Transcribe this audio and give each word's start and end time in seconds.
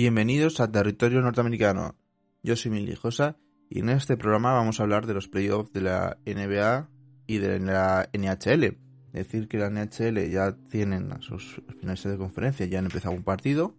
Bienvenidos 0.00 0.60
a 0.60 0.70
Territorio 0.70 1.20
Norteamericano. 1.22 1.96
Yo 2.44 2.54
soy 2.54 2.70
Mili 2.70 2.94
Josa 2.94 3.36
y 3.68 3.80
en 3.80 3.88
este 3.88 4.16
programa 4.16 4.52
vamos 4.52 4.78
a 4.78 4.84
hablar 4.84 5.08
de 5.08 5.14
los 5.14 5.26
playoffs 5.26 5.72
de 5.72 5.80
la 5.80 6.18
NBA 6.24 6.88
y 7.26 7.38
de 7.38 7.58
la 7.58 8.08
NHL. 8.12 8.78
Decir 9.12 9.48
que 9.48 9.58
la 9.58 9.70
NHL 9.70 10.30
ya 10.30 10.56
tienen 10.70 11.20
sus 11.20 11.60
finales 11.80 12.04
de 12.04 12.16
conferencia, 12.16 12.64
ya 12.66 12.78
han 12.78 12.84
empezado 12.84 13.12
un 13.12 13.24
partido. 13.24 13.74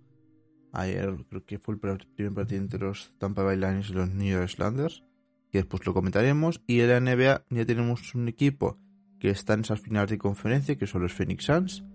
Ayer 0.73 1.15
creo 1.29 1.45
que 1.45 1.57
fue 1.57 1.75
el 1.75 1.79
primer 1.79 2.33
partido 2.33 2.61
entre 2.63 2.81
los 2.81 3.13
Tampa 3.17 3.43
Bay 3.43 3.55
Lightning 3.55 3.85
y 3.89 3.93
los 3.93 4.09
New 4.09 4.27
York 4.27 4.49
Islanders, 4.49 5.05
que 5.53 5.59
después 5.59 5.85
lo 5.85 5.93
comentaremos. 5.93 6.61
Y 6.67 6.81
en 6.81 6.89
la 6.89 6.99
NBA 6.99 7.45
ya 7.49 7.65
tenemos 7.65 8.13
un 8.13 8.27
equipo 8.27 8.77
que 9.21 9.29
está 9.29 9.53
en 9.53 9.61
esas 9.61 9.79
finales 9.79 10.09
de 10.09 10.17
conferencia, 10.17 10.77
que 10.77 10.85
son 10.85 11.01
los 11.01 11.13
Phoenix 11.13 11.45
Suns, 11.45 11.85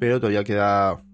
pero 0.00 0.18
todavía 0.18 0.42
queda 0.42 1.04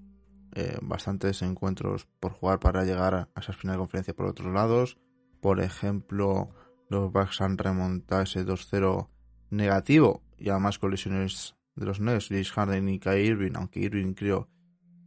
eh, 0.59 0.79
bastantes 0.81 1.43
encuentros 1.43 2.09
por 2.19 2.33
jugar 2.33 2.59
para 2.61 2.83
llegar 2.83 3.15
a 3.15 3.29
esas 3.39 3.57
finales 3.57 3.77
de 3.77 3.83
conferencia 3.83 4.17
por 4.17 4.25
otros 4.25 4.51
lados. 4.55 4.97
Por 5.43 5.61
ejemplo, 5.61 6.49
los 6.89 7.13
Bucks 7.13 7.43
han 7.43 7.59
remontado 7.59 8.23
ese 8.23 8.47
2-0 8.47 9.11
negativo 9.51 10.23
y 10.39 10.49
además 10.49 10.79
con 10.79 10.93
lesiones 10.93 11.57
de 11.75 11.85
los 11.85 12.01
Nets, 12.01 12.29
James 12.31 12.51
Harden 12.53 12.89
y 12.89 12.99
Kai 12.99 13.27
Irving, 13.27 13.53
aunque 13.55 13.81
Irving 13.81 14.15
creo 14.15 14.49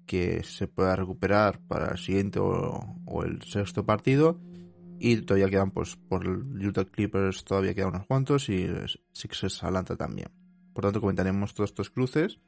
que 0.05 0.43
se 0.43 0.67
pueda 0.67 0.95
recuperar 0.95 1.59
para 1.67 1.93
el 1.93 1.97
siguiente 1.97 2.37
o, 2.39 3.23
el 3.23 3.41
sexto 3.41 3.87
partido. 3.87 4.39
Y 4.99 5.17
todavía 5.21 5.49
quedan, 5.49 5.71
pues, 5.71 5.95
por 5.95 6.27
Utah 6.27 6.85
Clippers 6.85 7.43
todavía 7.43 7.73
quedan 7.73 7.89
unos 7.89 8.05
cuantos 8.05 8.49
y 8.49 8.67
Sixers 9.13 9.63
Atlanta 9.63 9.95
también. 9.95 10.29
Por 10.73 10.83
tanto, 10.83 11.01
comentaremos 11.01 11.55
todos 11.55 11.71
estos 11.71 11.89
cruces 11.89 12.39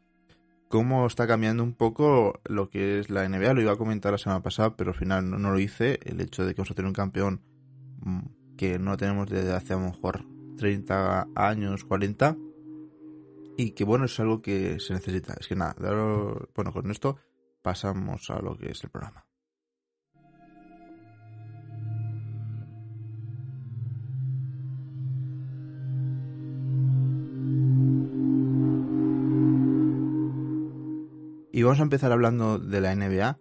cómo 0.71 1.05
está 1.05 1.27
cambiando 1.27 1.63
un 1.63 1.73
poco 1.73 2.39
lo 2.45 2.69
que 2.69 2.97
es 2.97 3.11
la 3.11 3.27
NBA. 3.27 3.53
Lo 3.53 3.61
iba 3.61 3.73
a 3.73 3.77
comentar 3.77 4.13
la 4.13 4.17
semana 4.17 4.41
pasada, 4.41 4.75
pero 4.75 4.91
al 4.91 4.97
final 4.97 5.29
no, 5.29 5.37
lo 5.37 5.59
hice. 5.59 5.99
El 6.03 6.19
hecho 6.21 6.43
de 6.43 6.55
que 6.55 6.61
vamos 6.61 6.71
a 6.71 6.73
tener 6.73 6.87
un 6.87 6.93
campeón 6.93 7.41
mm, 7.99 8.55
que 8.57 8.79
no 8.79 8.97
tenemos 8.97 9.29
desde 9.29 9.53
hace 9.53 9.73
a 9.73 9.77
lo 9.77 9.83
mejor 9.83 10.25
30 10.57 11.27
años, 11.35 11.83
40. 11.83 12.37
Y 13.57 13.71
que 13.71 13.83
bueno, 13.83 14.05
es 14.05 14.19
algo 14.19 14.41
que 14.41 14.79
se 14.79 14.93
necesita. 14.93 15.35
Es 15.39 15.47
que 15.47 15.55
nada, 15.55 15.75
bueno, 16.55 16.71
con 16.71 16.89
esto 16.89 17.17
pasamos 17.61 18.29
a 18.31 18.39
lo 18.41 18.57
que 18.57 18.71
es 18.71 18.83
el 18.83 18.89
programa. 18.89 19.25
Y 31.61 31.63
vamos 31.63 31.79
a 31.79 31.83
empezar 31.83 32.11
hablando 32.11 32.57
de 32.57 32.81
la 32.81 32.95
NBA, 32.95 33.37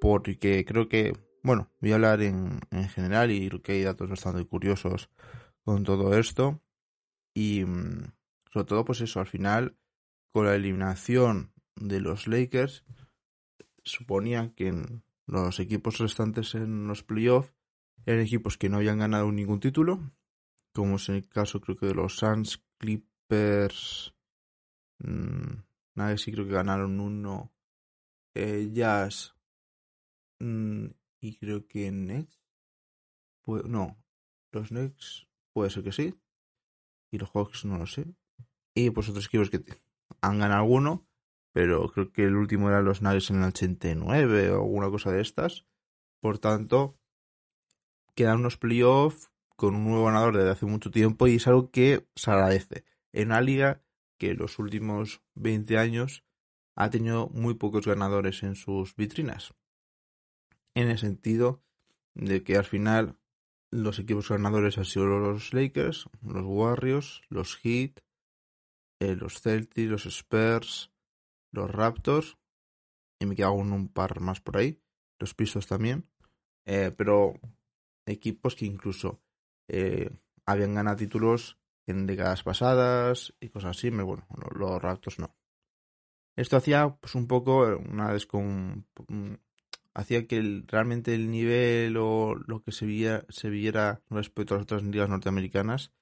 porque 0.00 0.64
creo 0.64 0.88
que, 0.88 1.16
bueno, 1.44 1.70
voy 1.80 1.92
a 1.92 1.94
hablar 1.94 2.20
en, 2.20 2.58
en 2.72 2.88
general 2.88 3.30
y 3.30 3.48
que 3.60 3.70
hay 3.70 3.84
datos 3.84 4.10
bastante 4.10 4.44
curiosos 4.44 5.08
con 5.62 5.84
todo 5.84 6.18
esto. 6.18 6.60
Y 7.32 7.64
mm, 7.64 8.10
sobre 8.52 8.66
todo, 8.66 8.84
pues 8.84 9.02
eso, 9.02 9.20
al 9.20 9.28
final, 9.28 9.76
con 10.32 10.46
la 10.46 10.56
eliminación 10.56 11.52
de 11.76 12.00
los 12.00 12.26
Lakers, 12.26 12.82
suponía 13.84 14.52
que 14.56 14.74
los 15.28 15.60
equipos 15.60 15.98
restantes 15.98 16.56
en 16.56 16.88
los 16.88 17.04
playoffs 17.04 17.54
eran 18.04 18.22
equipos 18.22 18.58
que 18.58 18.68
no 18.68 18.78
habían 18.78 18.98
ganado 18.98 19.30
ningún 19.30 19.60
título, 19.60 20.10
como 20.72 20.96
es 20.96 21.08
el 21.08 21.28
caso 21.28 21.60
creo 21.60 21.76
que 21.76 21.86
de 21.86 21.94
los 21.94 22.16
Suns, 22.16 22.64
Clippers, 22.78 24.12
mmm, 24.98 25.54
nadie 25.94 26.18
sí 26.18 26.32
creo 26.32 26.46
que 26.46 26.52
ganaron 26.54 26.98
uno, 26.98 27.52
eh, 28.34 28.70
Jazz 28.72 29.34
mm, 30.38 30.86
y 31.20 31.36
creo 31.36 31.66
que 31.66 31.90
Nets, 31.90 32.40
pues, 33.42 33.64
no, 33.64 34.02
los 34.52 34.72
Nets 34.72 35.28
puede 35.52 35.70
ser 35.70 35.82
que 35.84 35.92
sí, 35.92 36.14
y 37.10 37.18
los 37.18 37.30
Hawks 37.30 37.64
no 37.64 37.78
lo 37.78 37.86
sé, 37.86 38.06
y 38.74 38.90
pues 38.90 39.08
otros 39.08 39.26
equipos 39.26 39.50
que 39.50 39.62
han 40.20 40.38
ganado 40.38 40.62
alguno, 40.62 41.06
pero 41.52 41.88
creo 41.88 42.12
que 42.12 42.24
el 42.24 42.36
último 42.36 42.68
era 42.68 42.82
los 42.82 43.02
Nuggets 43.02 43.30
en 43.30 43.38
el 43.38 43.48
89 43.48 44.50
o 44.50 44.62
alguna 44.62 44.90
cosa 44.90 45.10
de 45.10 45.20
estas. 45.20 45.66
Por 46.20 46.38
tanto, 46.38 46.98
quedan 48.14 48.40
unos 48.40 48.56
playoffs 48.56 49.30
con 49.56 49.74
un 49.74 49.84
nuevo 49.84 50.04
ganador 50.06 50.36
desde 50.36 50.50
hace 50.50 50.66
mucho 50.66 50.90
tiempo 50.90 51.26
y 51.26 51.36
es 51.36 51.46
algo 51.46 51.70
que 51.70 52.06
se 52.14 52.30
agradece. 52.30 52.84
En 53.12 53.28
una 53.28 53.40
liga 53.40 53.82
que 54.18 54.34
los 54.34 54.58
últimos 54.58 55.22
20 55.34 55.78
años 55.78 56.24
ha 56.80 56.88
tenido 56.88 57.28
muy 57.28 57.54
pocos 57.54 57.86
ganadores 57.86 58.42
en 58.42 58.54
sus 58.54 58.96
vitrinas. 58.96 59.52
En 60.74 60.88
el 60.88 60.96
sentido 60.96 61.62
de 62.14 62.42
que 62.42 62.56
al 62.56 62.64
final 62.64 63.18
los 63.70 63.98
equipos 63.98 64.30
ganadores 64.30 64.78
han 64.78 64.86
sido 64.86 65.06
los 65.06 65.52
Lakers, 65.52 66.08
los 66.22 66.42
Warriors, 66.46 67.20
los 67.28 67.58
Heat, 67.58 68.00
eh, 68.98 69.14
los 69.14 69.42
Celtics, 69.42 69.90
los 69.90 70.06
Spurs, 70.06 70.90
los 71.52 71.70
Raptors, 71.70 72.38
y 73.20 73.26
me 73.26 73.36
quedo 73.36 73.52
un, 73.52 73.74
un 73.74 73.88
par 73.88 74.20
más 74.20 74.40
por 74.40 74.56
ahí, 74.56 74.80
los 75.18 75.34
Pisos 75.34 75.66
también, 75.66 76.08
eh, 76.64 76.94
pero 76.96 77.34
equipos 78.06 78.56
que 78.56 78.64
incluso 78.64 79.20
eh, 79.68 80.08
habían 80.46 80.74
ganado 80.74 80.96
títulos 80.96 81.58
en 81.86 82.06
décadas 82.06 82.42
pasadas 82.42 83.34
y 83.38 83.50
cosas 83.50 83.76
así, 83.76 83.90
pero 83.90 84.06
bueno, 84.06 84.26
los 84.54 84.80
Raptors 84.80 85.18
no. 85.18 85.39
Esto 86.40 86.56
hacía 86.56 86.88
pues 86.88 87.14
un 87.14 87.26
poco 87.26 87.76
una 87.76 88.14
descon... 88.14 88.86
hacía 89.92 90.26
que 90.26 90.62
realmente 90.66 91.14
el 91.14 91.30
nivel 91.30 91.98
o 91.98 92.34
lo 92.34 92.62
que 92.62 92.72
se, 92.72 92.86
viera, 92.86 93.26
se 93.28 93.50
viera 93.50 94.00
respecto 94.08 94.54
a 94.54 94.56
las 94.56 94.62
otras 94.62 94.82
ligas 94.82 95.10
norteamericanas 95.10 95.92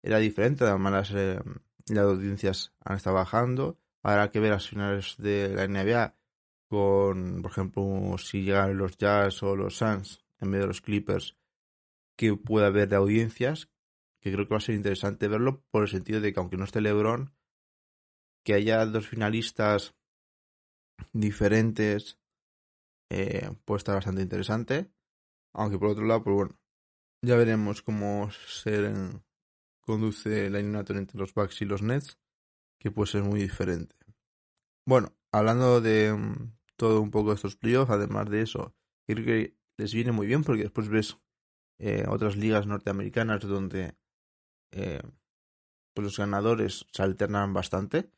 era 0.00 0.18
diferente, 0.18 0.62
además 0.62 0.92
las, 0.92 1.10
eh, 1.10 1.40
las 1.88 2.04
audiencias 2.04 2.72
han 2.84 2.98
estado 2.98 3.16
bajando, 3.16 3.80
habrá 4.04 4.30
que 4.30 4.38
ver 4.38 4.52
las 4.52 4.68
finales 4.68 5.16
de 5.18 5.48
la 5.48 5.66
NBA 5.66 6.14
con, 6.68 7.42
por 7.42 7.50
ejemplo, 7.50 8.16
si 8.18 8.44
llegan 8.44 8.78
los 8.78 8.96
Jazz 8.96 9.42
o 9.42 9.56
los 9.56 9.76
Suns 9.76 10.24
en 10.40 10.52
vez 10.52 10.60
de 10.60 10.66
los 10.68 10.80
Clippers, 10.82 11.36
que 12.14 12.36
pueda 12.36 12.68
haber 12.68 12.88
de 12.88 12.94
audiencias, 12.94 13.68
que 14.20 14.30
creo 14.30 14.46
que 14.46 14.54
va 14.54 14.58
a 14.58 14.60
ser 14.60 14.76
interesante 14.76 15.26
verlo 15.26 15.64
por 15.72 15.82
el 15.82 15.88
sentido 15.88 16.20
de 16.20 16.32
que 16.32 16.38
aunque 16.38 16.56
no 16.56 16.64
esté 16.64 16.80
LeBron, 16.80 17.34
que 18.44 18.54
haya 18.54 18.84
dos 18.86 19.08
finalistas 19.08 19.94
diferentes 21.12 22.18
eh, 23.10 23.50
puede 23.64 23.78
estar 23.78 23.94
bastante 23.94 24.22
interesante. 24.22 24.90
Aunque 25.52 25.78
por 25.78 25.88
otro 25.88 26.04
lado, 26.04 26.22
pues 26.22 26.36
bueno, 26.36 26.58
ya 27.22 27.36
veremos 27.36 27.82
cómo 27.82 28.30
se 28.30 28.92
conduce 29.80 30.48
la 30.48 30.58
eliminatoria 30.58 31.00
entre 31.00 31.18
los 31.18 31.34
Bucks 31.34 31.60
y 31.62 31.64
los 31.64 31.82
Nets, 31.82 32.18
que 32.78 32.90
puede 32.90 33.10
ser 33.10 33.22
muy 33.24 33.40
diferente. 33.40 33.96
Bueno, 34.86 35.12
hablando 35.32 35.80
de 35.80 36.12
mm, 36.12 36.52
todo 36.76 37.00
un 37.00 37.10
poco 37.10 37.30
de 37.30 37.34
estos 37.36 37.56
playoffs, 37.56 37.90
además 37.90 38.30
de 38.30 38.42
eso, 38.42 38.74
creo 39.06 39.24
que 39.24 39.56
les 39.76 39.92
viene 39.92 40.12
muy 40.12 40.26
bien 40.26 40.44
porque 40.44 40.62
después 40.62 40.88
ves 40.88 41.18
eh, 41.78 42.04
otras 42.08 42.36
ligas 42.36 42.66
norteamericanas 42.66 43.40
donde 43.40 43.96
eh, 44.72 45.02
pues 45.94 46.04
los 46.04 46.18
ganadores 46.18 46.86
se 46.92 47.02
alternan 47.02 47.52
bastante 47.52 48.10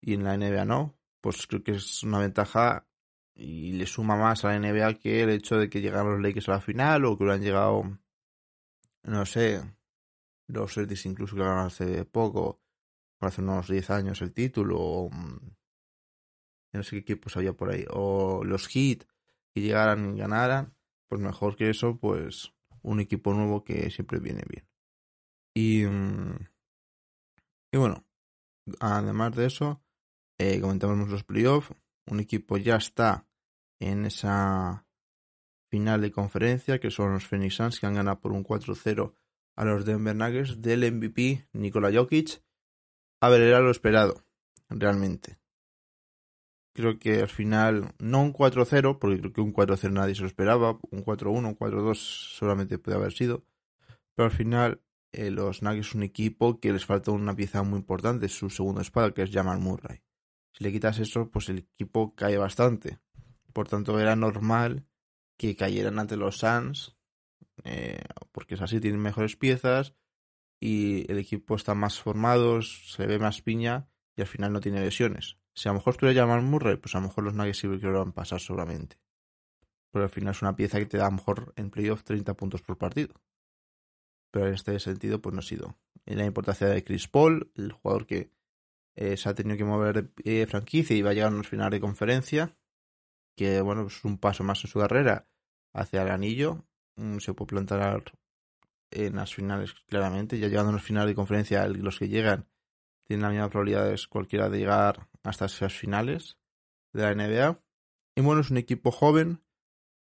y 0.00 0.14
en 0.14 0.24
la 0.24 0.36
NBA 0.36 0.64
no, 0.64 0.98
pues 1.20 1.46
creo 1.46 1.62
que 1.62 1.72
es 1.72 2.02
una 2.02 2.18
ventaja 2.18 2.86
y 3.34 3.72
le 3.72 3.86
suma 3.86 4.16
más 4.16 4.44
a 4.44 4.48
la 4.48 4.58
NBA 4.58 4.94
que 4.98 5.22
el 5.22 5.30
hecho 5.30 5.56
de 5.58 5.70
que 5.70 5.80
llegaron 5.80 6.14
los 6.14 6.22
Lakers 6.22 6.48
a 6.48 6.52
la 6.52 6.60
final 6.60 7.04
o 7.04 7.16
que 7.16 7.24
hubieran 7.24 7.42
llegado, 7.42 7.98
no 9.04 9.26
sé, 9.26 9.62
los 10.46 10.74
Celtics 10.74 11.06
incluso 11.06 11.36
que 11.36 11.42
ganaron 11.42 11.66
hace 11.66 12.04
poco, 12.04 12.60
hace 13.20 13.40
unos 13.42 13.68
10 13.68 13.90
años 13.90 14.20
el 14.22 14.32
título, 14.32 14.78
o 14.78 15.10
mm, 15.10 15.56
no 16.72 16.82
sé 16.82 16.90
qué 16.90 16.98
equipos 16.98 17.36
había 17.36 17.52
por 17.52 17.70
ahí, 17.70 17.84
o 17.90 18.42
los 18.44 18.68
Heat 18.68 19.04
que 19.52 19.60
llegaran 19.60 20.16
y 20.16 20.18
ganaran, 20.18 20.74
pues 21.08 21.20
mejor 21.20 21.56
que 21.56 21.70
eso, 21.70 21.98
pues 21.98 22.52
un 22.82 23.00
equipo 23.00 23.34
nuevo 23.34 23.64
que 23.64 23.90
siempre 23.90 24.20
viene 24.20 24.42
bien. 24.48 24.68
Y, 25.54 25.84
mm, 25.84 26.48
y 27.72 27.78
bueno, 27.78 28.04
además 28.80 29.34
de 29.34 29.46
eso, 29.46 29.82
eh, 30.40 30.58
comentamos 30.58 31.06
los 31.10 31.22
playoffs. 31.22 31.70
Un 32.06 32.18
equipo 32.18 32.56
ya 32.56 32.76
está 32.76 33.26
en 33.78 34.06
esa 34.06 34.86
final 35.68 36.00
de 36.00 36.10
conferencia, 36.10 36.80
que 36.80 36.90
son 36.90 37.12
los 37.12 37.26
Phoenix 37.26 37.56
Suns, 37.56 37.78
que 37.78 37.86
han 37.86 37.94
ganado 37.94 38.20
por 38.20 38.32
un 38.32 38.42
4-0 38.42 39.12
a 39.56 39.64
los 39.66 39.84
Denver 39.84 40.16
Nuggets 40.16 40.62
del 40.62 40.90
MVP 40.90 41.46
Nikola 41.52 41.92
Jokic. 41.92 42.42
A 43.20 43.28
ver, 43.28 43.42
era 43.42 43.60
lo 43.60 43.70
esperado, 43.70 44.24
realmente. 44.70 45.38
Creo 46.74 46.98
que 46.98 47.20
al 47.20 47.28
final, 47.28 47.94
no 47.98 48.22
un 48.22 48.32
4-0, 48.32 48.98
porque 48.98 49.18
creo 49.18 49.32
que 49.34 49.42
un 49.42 49.52
4-0 49.52 49.92
nadie 49.92 50.14
se 50.14 50.22
lo 50.22 50.26
esperaba, 50.26 50.78
un 50.90 51.04
4-1, 51.04 51.36
un 51.36 51.58
4-2 51.58 51.96
solamente 51.96 52.78
puede 52.78 52.96
haber 52.96 53.12
sido, 53.12 53.44
pero 54.14 54.30
al 54.30 54.34
final 54.34 54.80
eh, 55.12 55.30
los 55.30 55.62
Nuggets 55.62 55.88
es 55.88 55.94
un 55.94 56.02
equipo 56.02 56.60
que 56.60 56.72
les 56.72 56.86
falta 56.86 57.10
una 57.10 57.36
pieza 57.36 57.62
muy 57.62 57.80
importante, 57.80 58.26
su 58.28 58.48
segundo 58.48 58.80
espada, 58.80 59.12
que 59.12 59.22
es 59.22 59.30
Jamal 59.30 59.58
Murray. 59.58 60.00
Si 60.52 60.64
le 60.64 60.72
quitas 60.72 60.98
eso, 60.98 61.30
pues 61.30 61.48
el 61.48 61.58
equipo 61.58 62.14
cae 62.14 62.36
bastante. 62.36 62.98
Por 63.52 63.68
tanto, 63.68 63.98
era 63.98 64.16
normal 64.16 64.86
que 65.36 65.56
cayeran 65.56 65.98
ante 65.98 66.16
los 66.16 66.38
Suns, 66.38 66.96
eh, 67.64 68.04
porque 68.32 68.54
es 68.54 68.60
así, 68.60 68.80
tienen 68.80 69.00
mejores 69.00 69.36
piezas 69.36 69.94
y 70.60 71.10
el 71.10 71.18
equipo 71.18 71.54
está 71.54 71.74
más 71.74 72.00
formado, 72.00 72.62
se 72.62 73.06
ve 73.06 73.18
más 73.18 73.40
piña 73.42 73.88
y 74.16 74.20
al 74.20 74.26
final 74.26 74.52
no 74.52 74.60
tiene 74.60 74.80
lesiones. 74.80 75.38
Si 75.54 75.68
a 75.68 75.72
lo 75.72 75.78
mejor 75.78 75.94
estuviera 75.94 76.22
Jamal 76.22 76.42
Murray, 76.42 76.76
pues 76.76 76.94
a 76.94 76.98
lo 77.00 77.08
mejor 77.08 77.24
los 77.24 77.34
Nuggets 77.34 77.58
sí 77.58 77.68
que 77.68 77.86
lo 77.86 77.98
van 77.98 78.10
a 78.10 78.14
pasar 78.14 78.40
seguramente. 78.40 78.98
Pero 79.90 80.04
al 80.04 80.10
final 80.10 80.32
es 80.32 80.42
una 80.42 80.54
pieza 80.54 80.78
que 80.78 80.86
te 80.86 80.98
da 80.98 81.06
a 81.06 81.10
lo 81.10 81.16
mejor 81.16 81.52
en 81.56 81.70
playoff 81.70 82.04
30 82.04 82.34
puntos 82.34 82.62
por 82.62 82.78
partido. 82.78 83.14
Pero 84.30 84.46
en 84.46 84.54
este 84.54 84.78
sentido, 84.78 85.20
pues 85.20 85.34
no 85.34 85.40
ha 85.40 85.42
sido. 85.42 85.76
En 86.06 86.18
la 86.18 86.24
importancia 86.24 86.68
de 86.68 86.84
Chris 86.84 87.08
Paul, 87.08 87.50
el 87.56 87.72
jugador 87.72 88.06
que 88.06 88.30
eh, 89.00 89.16
se 89.16 89.30
ha 89.30 89.34
tenido 89.34 89.56
que 89.56 89.64
mover 89.64 90.12
de 90.14 90.46
franquicia 90.46 90.94
y 90.94 91.00
va 91.00 91.10
a 91.10 91.14
llegar 91.14 91.32
a 91.32 91.34
los 91.34 91.48
finales 91.48 91.72
de 91.72 91.80
conferencia, 91.80 92.54
que 93.34 93.62
bueno, 93.62 93.86
es 93.86 94.04
un 94.04 94.18
paso 94.18 94.44
más 94.44 94.62
en 94.62 94.70
su 94.70 94.78
carrera 94.78 95.26
hacia 95.72 96.02
el 96.02 96.10
anillo. 96.10 96.66
Mm, 96.96 97.16
se 97.16 97.32
puede 97.32 97.48
plantar 97.48 98.04
en 98.90 99.16
las 99.16 99.34
finales 99.34 99.72
claramente. 99.88 100.38
Ya 100.38 100.48
llegando 100.48 100.68
a 100.68 100.74
los 100.74 100.82
finales 100.82 101.08
de 101.08 101.14
conferencia, 101.14 101.66
los 101.66 101.98
que 101.98 102.08
llegan 102.08 102.46
tienen 103.06 103.22
la 103.22 103.30
misma 103.30 103.48
probabilidad 103.48 103.98
cualquiera 104.10 104.50
de 104.50 104.58
llegar 104.58 105.08
hasta 105.22 105.46
esas 105.46 105.72
finales 105.72 106.36
de 106.92 107.02
la 107.02 107.14
NBA. 107.14 107.58
Y 108.16 108.20
bueno, 108.20 108.42
es 108.42 108.50
un 108.50 108.58
equipo 108.58 108.90
joven, 108.90 109.42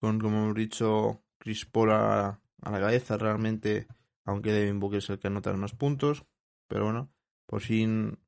con 0.02 0.20
como 0.20 0.44
hemos 0.44 0.56
dicho, 0.56 1.24
Chris 1.38 1.66
Paul 1.66 1.92
a, 1.92 2.42
la 2.62 2.80
cabeza 2.82 3.18
realmente, 3.18 3.88
aunque 4.26 4.52
Devin 4.52 4.82
Booker 4.82 4.98
es 4.98 5.10
el 5.10 5.20
que 5.20 5.28
anota 5.28 5.54
más 5.54 5.74
puntos. 5.74 6.26
Pero 6.68 6.84
bueno, 6.84 7.14
por 7.46 7.62
fin 7.62 8.20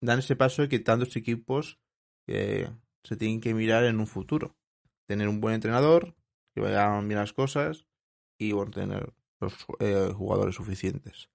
dan 0.00 0.18
ese 0.18 0.36
paso 0.36 0.68
que 0.68 0.78
tantos 0.78 1.16
equipos 1.16 1.78
que 2.26 2.70
se 3.04 3.16
tienen 3.16 3.40
que 3.40 3.54
mirar 3.54 3.84
en 3.84 4.00
un 4.00 4.06
futuro. 4.06 4.56
Tener 5.06 5.28
un 5.28 5.40
buen 5.40 5.54
entrenador, 5.54 6.14
que 6.54 6.60
vayan 6.60 7.06
bien 7.08 7.20
las 7.20 7.32
cosas 7.32 7.86
y 8.38 8.52
bueno, 8.52 8.70
tener 8.70 9.12
los 9.40 9.54
eh, 9.80 10.12
jugadores 10.14 10.54
suficientes. 10.54 11.28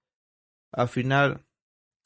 Al 0.72 0.88
final, 0.88 1.46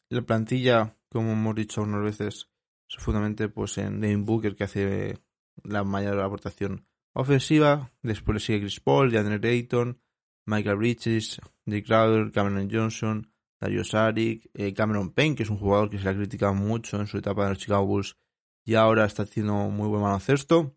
la 0.09 0.23
plantilla, 0.23 0.97
como 1.09 1.33
hemos 1.33 1.55
dicho 1.55 1.83
unas 1.83 2.03
veces, 2.03 2.51
es 2.89 2.97
fundamentalmente 2.97 3.49
pues, 3.49 3.79
en 3.79 4.01
Devin 4.01 4.25
Booker, 4.25 4.57
que 4.57 4.65
hace 4.65 5.19
la 5.62 5.85
mayor 5.85 6.21
aportación 6.21 6.87
ofensiva. 7.12 7.93
Después 8.03 8.35
le 8.35 8.41
sigue 8.41 8.61
Chris 8.61 8.81
Paul, 8.81 9.11
DeAndre 9.11 9.39
Dayton, 9.39 10.01
Michael 10.47 10.77
Bridges, 10.77 11.41
Dick 11.65 11.87
Crowder, 11.87 12.33
Cameron 12.33 12.69
Johnson, 12.71 13.30
Dario 13.61 13.85
Saric, 13.85 14.51
eh, 14.55 14.73
Cameron 14.73 15.11
Payne, 15.11 15.37
que 15.37 15.43
es 15.43 15.51
un 15.51 15.59
jugador 15.59 15.91
que 15.91 15.99
se 15.99 16.05
le 16.05 16.11
ha 16.11 16.17
criticado 16.17 16.55
mucho 16.55 16.99
en 16.99 17.07
su 17.07 17.19
etapa 17.19 17.45
de 17.45 17.51
los 17.51 17.59
Chicago 17.59 17.85
Bulls 17.85 18.17
y 18.65 18.75
ahora 18.75 19.05
está 19.05 19.25
haciendo 19.25 19.55
muy 19.69 19.89
buen 19.89 20.03
baloncesto. 20.03 20.77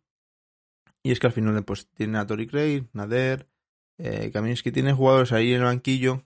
Y 1.02 1.12
es 1.12 1.20
que 1.20 1.28
al 1.28 1.34
final 1.34 1.64
pues 1.64 1.90
tiene 1.90 2.18
a 2.18 2.26
Tori 2.26 2.48
Craig, 2.48 2.88
Nader, 2.94 3.50
eh, 3.98 4.32
que 4.32 4.72
tiene 4.72 4.94
jugadores 4.94 5.32
ahí 5.32 5.54
en 5.54 5.60
el 5.60 5.66
banquillo 5.66 6.26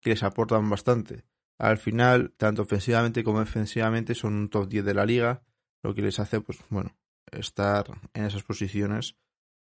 que 0.00 0.10
les 0.10 0.22
aportan 0.22 0.68
bastante. 0.68 1.24
Al 1.58 1.78
final, 1.78 2.32
tanto 2.36 2.62
ofensivamente 2.62 3.24
como 3.24 3.40
defensivamente, 3.40 4.14
son 4.14 4.34
un 4.34 4.48
top 4.48 4.68
10 4.68 4.84
de 4.84 4.94
la 4.94 5.06
liga, 5.06 5.42
lo 5.82 5.94
que 5.94 6.02
les 6.02 6.18
hace, 6.18 6.40
pues 6.40 6.58
bueno, 6.68 6.96
estar 7.30 7.86
en 8.12 8.24
esas 8.24 8.42
posiciones 8.42 9.16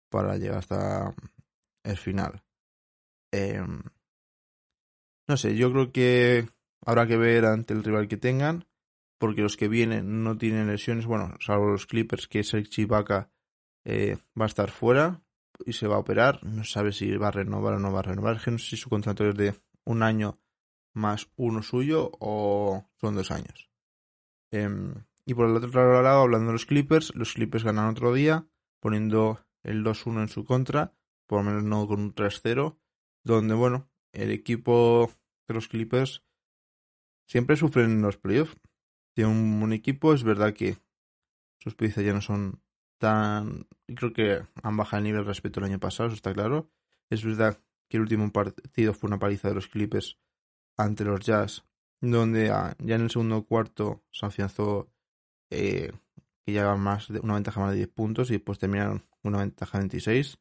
para 0.10 0.38
llegar 0.38 0.60
hasta 0.60 1.14
el 1.84 1.98
final. 1.98 2.44
Em, 3.32 3.82
no 5.28 5.38
sé, 5.38 5.56
yo 5.56 5.72
creo 5.72 5.92
que 5.92 6.50
habrá 6.86 7.08
que 7.08 7.18
ver 7.18 7.46
ante 7.46 7.74
el 7.74 7.84
rival 7.84 8.08
que 8.08 8.18
tengan, 8.18 8.66
porque 9.18 9.42
los 9.42 9.56
que 9.56 9.68
vienen 9.68 10.24
no 10.24 10.38
tienen 10.38 10.68
lesiones, 10.68 11.06
bueno, 11.06 11.36
salvo 11.40 11.68
los 11.68 11.86
Clippers, 11.86 12.28
que 12.28 12.40
es 12.40 12.54
el 12.54 12.70
Chibaka 12.70 13.32
eh, 13.86 14.18
va 14.40 14.46
a 14.46 14.48
estar 14.48 14.72
fuera 14.72 15.22
y 15.66 15.74
se 15.74 15.88
va 15.88 15.96
a 15.96 16.00
operar. 16.00 16.44
No 16.44 16.64
sabe 16.64 16.92
si 16.92 17.16
va 17.16 17.30
a 17.30 17.32
renovar 17.32 17.76
o 17.76 17.80
no 17.80 17.92
va 17.92 18.00
a 18.00 18.04
renovar. 18.04 18.36
no 18.48 18.58
sé 18.58 18.72
si 18.72 18.78
su 18.78 18.90
contrato 18.90 19.28
es 19.28 19.36
de 19.36 19.56
un 19.86 20.04
año 20.04 20.40
más 20.94 21.30
uno 21.36 21.64
suyo 21.64 22.12
o 22.20 22.86
son 23.00 23.16
dos 23.16 23.32
años. 23.32 23.70
Em, 24.52 24.94
y 25.26 25.34
por 25.34 25.50
el 25.50 25.56
otro 25.56 26.02
lado, 26.02 26.22
hablando 26.22 26.48
de 26.48 26.54
los 26.54 26.66
Clippers, 26.66 27.16
los 27.16 27.34
Clippers 27.34 27.64
ganan 27.64 27.90
otro 27.90 28.14
día 28.14 28.48
poniendo 28.80 29.40
el 29.64 29.84
2-1 29.84 30.22
en 30.22 30.28
su 30.28 30.44
contra, 30.44 30.94
por 31.28 31.40
lo 31.40 31.50
menos 31.50 31.64
no 31.64 31.88
con 31.88 32.02
un 32.02 32.14
3-0, 32.14 32.78
donde, 33.24 33.56
bueno, 33.56 33.90
el 34.14 34.32
equipo 34.32 35.12
de 35.48 35.54
los 35.54 35.68
Clippers 35.68 36.24
siempre 37.26 37.58
sufren 37.58 37.92
en 37.92 38.02
los 38.02 38.18
playoffs. 38.18 38.56
Tiene 39.14 39.32
un 39.32 39.60
buen 39.60 39.74
equipo, 39.74 40.14
es 40.14 40.24
verdad 40.24 40.54
que 40.54 40.78
sus 41.60 41.76
piezas 41.76 42.04
ya 42.04 42.14
no 42.14 42.22
son 42.22 42.62
tan... 42.98 43.68
Creo 43.88 44.14
que 44.14 44.42
han 44.62 44.78
bajado 44.78 45.00
el 45.00 45.04
nivel 45.06 45.26
respecto 45.26 45.60
al 45.60 45.66
año 45.66 45.80
pasado, 45.80 46.08
eso 46.08 46.16
está 46.16 46.34
claro. 46.34 46.70
Es 47.10 47.24
verdad 47.24 47.60
que 47.90 47.98
el 47.98 48.02
último 48.02 48.32
partido 48.32 48.94
fue 48.94 49.08
una 49.08 49.20
paliza 49.20 49.50
de 49.50 49.56
los 49.56 49.68
Clippers 49.68 50.18
ante 50.78 51.04
los 51.04 51.20
Jazz, 51.20 51.64
donde 52.02 52.48
ya 52.48 52.96
en 52.96 53.02
el 53.02 53.12
segundo 53.12 53.44
cuarto 53.46 54.04
se 54.12 54.26
afianzó 54.26 54.92
eh, 55.50 55.92
que 56.46 56.52
llevaban 56.52 56.80
más 56.80 57.08
de 57.08 57.20
una 57.20 57.36
ventaja 57.36 57.62
más 57.62 57.72
de 57.72 57.78
10 57.78 57.90
puntos 57.90 58.30
y 58.30 58.34
después 58.34 58.58
terminaron 58.58 59.06
una 59.22 59.40
ventaja 59.40 59.78
de 59.78 59.84
26 59.84 60.38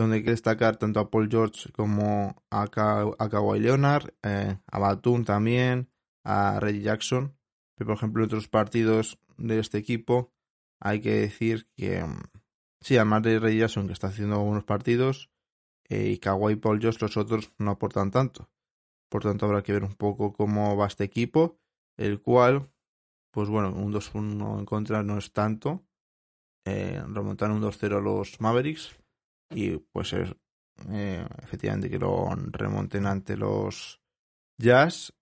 donde 0.00 0.16
hay 0.16 0.24
que 0.24 0.30
destacar 0.30 0.76
tanto 0.76 1.00
a 1.00 1.10
Paul 1.10 1.28
George 1.30 1.72
como 1.72 2.44
a, 2.50 2.68
Kawhi 2.68 3.60
Leonard, 3.60 4.14
eh, 4.22 4.58
a 4.66 4.78
Batum 4.78 5.24
también, 5.24 5.90
a 6.24 6.60
Reggie 6.60 6.82
Jackson. 6.82 7.36
Pero, 7.76 7.88
por 7.88 7.96
ejemplo, 7.96 8.22
en 8.22 8.26
otros 8.26 8.48
partidos 8.48 9.18
de 9.36 9.58
este 9.58 9.78
equipo 9.78 10.32
hay 10.80 11.00
que 11.00 11.12
decir 11.12 11.68
que, 11.76 12.02
mm, 12.04 12.22
sí, 12.80 12.96
además 12.96 13.22
de 13.22 13.38
Reggie 13.38 13.60
Jackson, 13.60 13.86
que 13.86 13.92
está 13.92 14.08
haciendo 14.08 14.40
buenos 14.40 14.64
partidos, 14.64 15.30
eh, 15.88 16.10
y 16.10 16.18
Kawhi 16.18 16.54
y 16.54 16.56
Paul 16.56 16.80
George, 16.80 16.98
los 17.00 17.16
otros 17.16 17.52
no 17.58 17.70
aportan 17.70 18.10
tanto. 18.10 18.50
Por 19.08 19.22
tanto, 19.22 19.46
habrá 19.46 19.62
que 19.62 19.72
ver 19.72 19.84
un 19.84 19.94
poco 19.94 20.32
cómo 20.32 20.76
va 20.76 20.86
este 20.86 21.04
equipo, 21.04 21.58
el 21.96 22.20
cual, 22.20 22.70
pues 23.30 23.48
bueno, 23.48 23.72
un 23.72 23.92
2-1 23.92 24.58
en 24.58 24.64
contra 24.64 25.02
no 25.02 25.18
es 25.18 25.32
tanto. 25.32 25.86
Eh, 26.66 27.02
remontaron 27.06 27.56
un 27.56 27.62
2-0 27.62 27.98
a 27.98 28.00
los 28.00 28.40
Mavericks 28.40 28.98
y 29.50 29.76
pues 29.76 30.12
es 30.12 30.34
eh, 30.90 31.26
efectivamente 31.42 31.90
que 31.90 31.98
lo 31.98 32.28
remonten 32.34 33.06
ante 33.06 33.36
los 33.36 34.00
Jazz. 34.58 35.12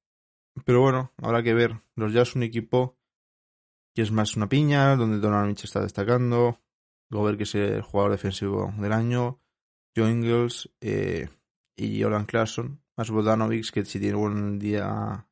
Pero 0.65 0.81
bueno, 0.81 1.13
habrá 1.19 1.43
que 1.43 1.55
ver. 1.55 1.81
Los 1.97 2.13
Jazz 2.13 2.37
un 2.37 2.43
equipo 2.43 2.97
que 3.95 4.03
es 4.03 4.11
más 4.11 4.37
una 4.37 4.49
piña, 4.49 4.97
donde 4.97 5.19
Donald 5.19 5.49
Mitchell 5.49 5.67
está 5.67 5.81
destacando. 5.81 6.61
Gobert, 7.11 7.39
que 7.39 7.45
es 7.45 7.55
el 7.55 7.83
jugador 7.83 8.13
defensivo 8.13 8.73
del 8.79 8.93
año. 8.93 9.41
Joe 9.97 10.11
Ingles 10.11 10.69
eh, 10.81 11.29
y 11.77 12.03
Jordan 12.03 12.27
Clarkson. 12.27 12.81
Más 12.97 13.11
Bodanovic, 13.11 13.71
que 13.71 13.85
si 13.85 14.01
tiene 14.01 14.17
buen 14.17 14.59
día 14.59 15.27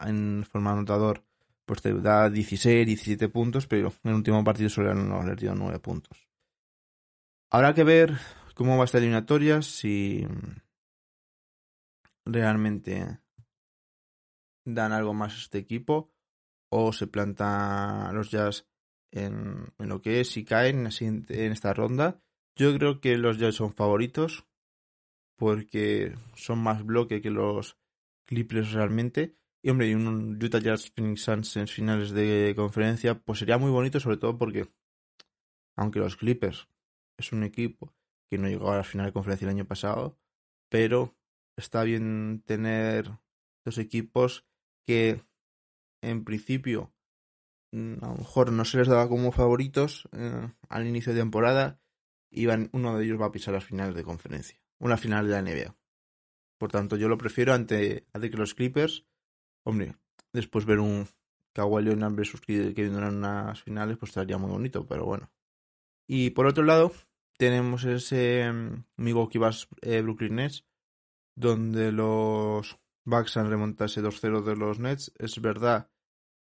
en 0.00 0.44
forma 0.44 0.72
anotador, 0.72 1.24
pues 1.64 1.82
te 1.82 1.92
da 1.94 2.30
16, 2.30 2.86
17 2.86 3.28
puntos, 3.28 3.66
pero 3.66 3.92
en 4.02 4.10
el 4.10 4.16
último 4.16 4.42
partido 4.42 4.70
solo 4.70 4.90
han 4.90 5.36
dio 5.36 5.54
9 5.54 5.78
puntos. 5.80 6.27
Habrá 7.50 7.72
que 7.72 7.82
ver 7.82 8.18
cómo 8.54 8.76
va 8.76 8.84
esta 8.84 8.98
eliminatoria, 8.98 9.62
si 9.62 10.26
realmente 12.26 13.20
dan 14.66 14.92
algo 14.92 15.14
más 15.14 15.32
a 15.32 15.38
este 15.38 15.56
equipo 15.56 16.12
o 16.70 16.92
se 16.92 17.06
planta 17.06 18.10
los 18.12 18.30
Jazz 18.30 18.68
en, 19.10 19.72
lo 19.78 20.02
que 20.02 20.20
es 20.20 20.36
y 20.36 20.44
caen 20.44 20.86
en, 21.00 21.24
en 21.30 21.52
esta 21.52 21.72
ronda. 21.72 22.20
Yo 22.54 22.76
creo 22.76 23.00
que 23.00 23.16
los 23.16 23.38
Jazz 23.38 23.54
son 23.54 23.72
favoritos 23.72 24.44
porque 25.38 26.14
son 26.34 26.58
más 26.58 26.84
bloque 26.84 27.22
que 27.22 27.30
los 27.30 27.78
Clippers 28.26 28.72
realmente. 28.72 29.38
Y 29.62 29.70
hombre, 29.70 29.88
y 29.88 29.94
un 29.94 30.38
Utah 30.42 30.58
Jazz 30.58 30.90
Phoenix 30.90 31.22
Suns 31.22 31.56
en 31.56 31.66
finales 31.66 32.10
de 32.10 32.52
conferencia, 32.54 33.18
pues 33.18 33.38
sería 33.38 33.56
muy 33.56 33.70
bonito, 33.70 34.00
sobre 34.00 34.18
todo 34.18 34.36
porque, 34.36 34.68
aunque 35.76 35.98
los 35.98 36.16
Clippers 36.16 36.68
es 37.18 37.32
un 37.32 37.42
equipo 37.42 37.94
que 38.30 38.38
no 38.38 38.48
llegó 38.48 38.70
a 38.70 38.76
la 38.76 38.84
final 38.84 39.06
de 39.06 39.12
conferencia 39.12 39.46
el 39.46 39.54
año 39.54 39.66
pasado, 39.66 40.18
pero 40.68 41.16
está 41.56 41.82
bien 41.82 42.42
tener 42.46 43.10
dos 43.64 43.78
equipos 43.78 44.46
que 44.86 45.22
en 46.02 46.24
principio 46.24 46.92
mm, 47.72 48.02
a 48.02 48.08
lo 48.08 48.16
mejor 48.16 48.52
no 48.52 48.64
se 48.64 48.78
les 48.78 48.88
daba 48.88 49.08
como 49.08 49.32
favoritos 49.32 50.08
eh, 50.12 50.52
al 50.68 50.86
inicio 50.86 51.12
de 51.12 51.20
temporada 51.20 51.80
y 52.30 52.46
uno 52.46 52.96
de 52.96 53.04
ellos 53.04 53.20
va 53.20 53.26
a 53.26 53.32
pisar 53.32 53.54
las 53.54 53.64
finales 53.64 53.94
de 53.94 54.04
conferencia, 54.04 54.60
una 54.78 54.96
final 54.96 55.26
de 55.26 55.32
la 55.32 55.42
NBA. 55.42 55.74
Por 56.58 56.70
tanto, 56.70 56.96
yo 56.96 57.08
lo 57.08 57.16
prefiero 57.16 57.54
ante, 57.54 58.06
ante 58.12 58.30
que 58.30 58.36
los 58.36 58.54
Clippers. 58.54 59.06
Hombre, 59.64 59.96
después 60.32 60.66
ver 60.66 60.80
un 60.80 61.06
Kawhi 61.52 61.84
Leonard 61.84 62.14
versus 62.14 62.40
Kevin 62.40 62.92
Durant 62.92 63.12
en 63.12 63.18
unas 63.18 63.62
finales, 63.62 63.96
pues 63.96 64.10
estaría 64.10 64.38
muy 64.38 64.50
bonito, 64.50 64.86
pero 64.86 65.04
bueno. 65.04 65.30
Y 66.06 66.30
por 66.30 66.46
otro 66.46 66.64
lado, 66.64 66.92
tenemos 67.38 67.84
ese 67.84 68.50
um, 68.50 68.84
Milwaukee 68.96 69.38
Bucks 69.38 69.68
eh, 69.80 70.02
Brooklyn 70.02 70.34
Nets, 70.34 70.66
donde 71.34 71.92
los 71.92 72.78
Bucks 73.04 73.36
han 73.36 73.48
remontado 73.48 73.86
ese 73.86 74.02
2-0 74.02 74.42
de 74.42 74.56
los 74.56 74.80
Nets. 74.80 75.12
Es 75.18 75.40
verdad 75.40 75.88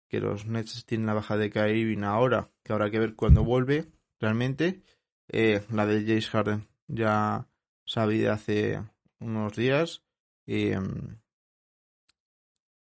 que 0.09 0.21
los 0.21 0.47
Nets 0.47 0.85
tienen 0.85 1.07
la 1.07 1.15
baja 1.15 1.37
de 1.37 1.51
Kyrie 1.51 2.05
ahora, 2.05 2.53
que 2.63 2.73
habrá 2.73 2.91
que 2.91 2.99
ver 2.99 3.17
cuándo 3.17 3.43
vuelve 3.43 3.91
realmente. 4.21 4.83
Eh, 5.29 5.65
la 5.71 5.87
de 5.87 6.03
Jace 6.03 6.29
Harden 6.29 6.69
ya 6.89 7.49
sabía 7.87 8.35
hace 8.35 8.83
unos 9.19 9.57
días. 9.57 10.05
Em, 10.47 11.21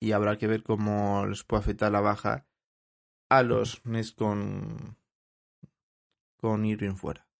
y 0.00 0.12
habrá 0.12 0.36
que 0.36 0.48
ver 0.48 0.62
cómo 0.62 1.26
les 1.26 1.44
puede 1.44 1.62
afectar 1.62 1.90
la 1.90 2.00
baja 2.00 2.46
a 3.30 3.42
los 3.42 3.86
Nets 3.86 4.12
con, 4.12 4.98
con 6.36 6.66
Irving 6.66 6.96
fuera. 6.96 7.31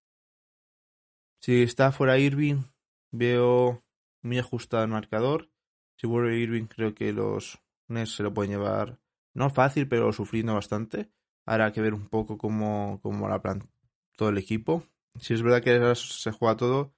Si 1.42 1.61
está 1.61 1.90
fuera 1.90 2.18
Irving, 2.18 2.62
veo 3.11 3.84
muy 4.22 4.38
ajustado 4.38 4.84
el 4.84 4.90
marcador. 4.90 5.50
Si 5.96 6.06
vuelve 6.06 6.38
Irving, 6.38 6.66
creo 6.66 6.94
que 6.94 7.12
los 7.12 7.58
Nets 7.88 8.14
se 8.14 8.22
lo 8.22 8.32
pueden 8.32 8.52
llevar, 8.52 9.00
no 9.34 9.50
fácil, 9.50 9.88
pero 9.88 10.12
sufriendo 10.12 10.54
bastante. 10.54 11.11
Habrá 11.44 11.72
que 11.72 11.80
ver 11.80 11.94
un 11.94 12.06
poco 12.06 12.38
cómo, 12.38 13.00
cómo 13.02 13.28
la 13.28 13.42
plan 13.42 13.68
todo 14.16 14.28
el 14.28 14.38
equipo. 14.38 14.84
Si 15.18 15.34
es 15.34 15.42
verdad 15.42 15.62
que 15.62 15.94
se 15.96 16.30
juega 16.30 16.56
todo 16.56 16.94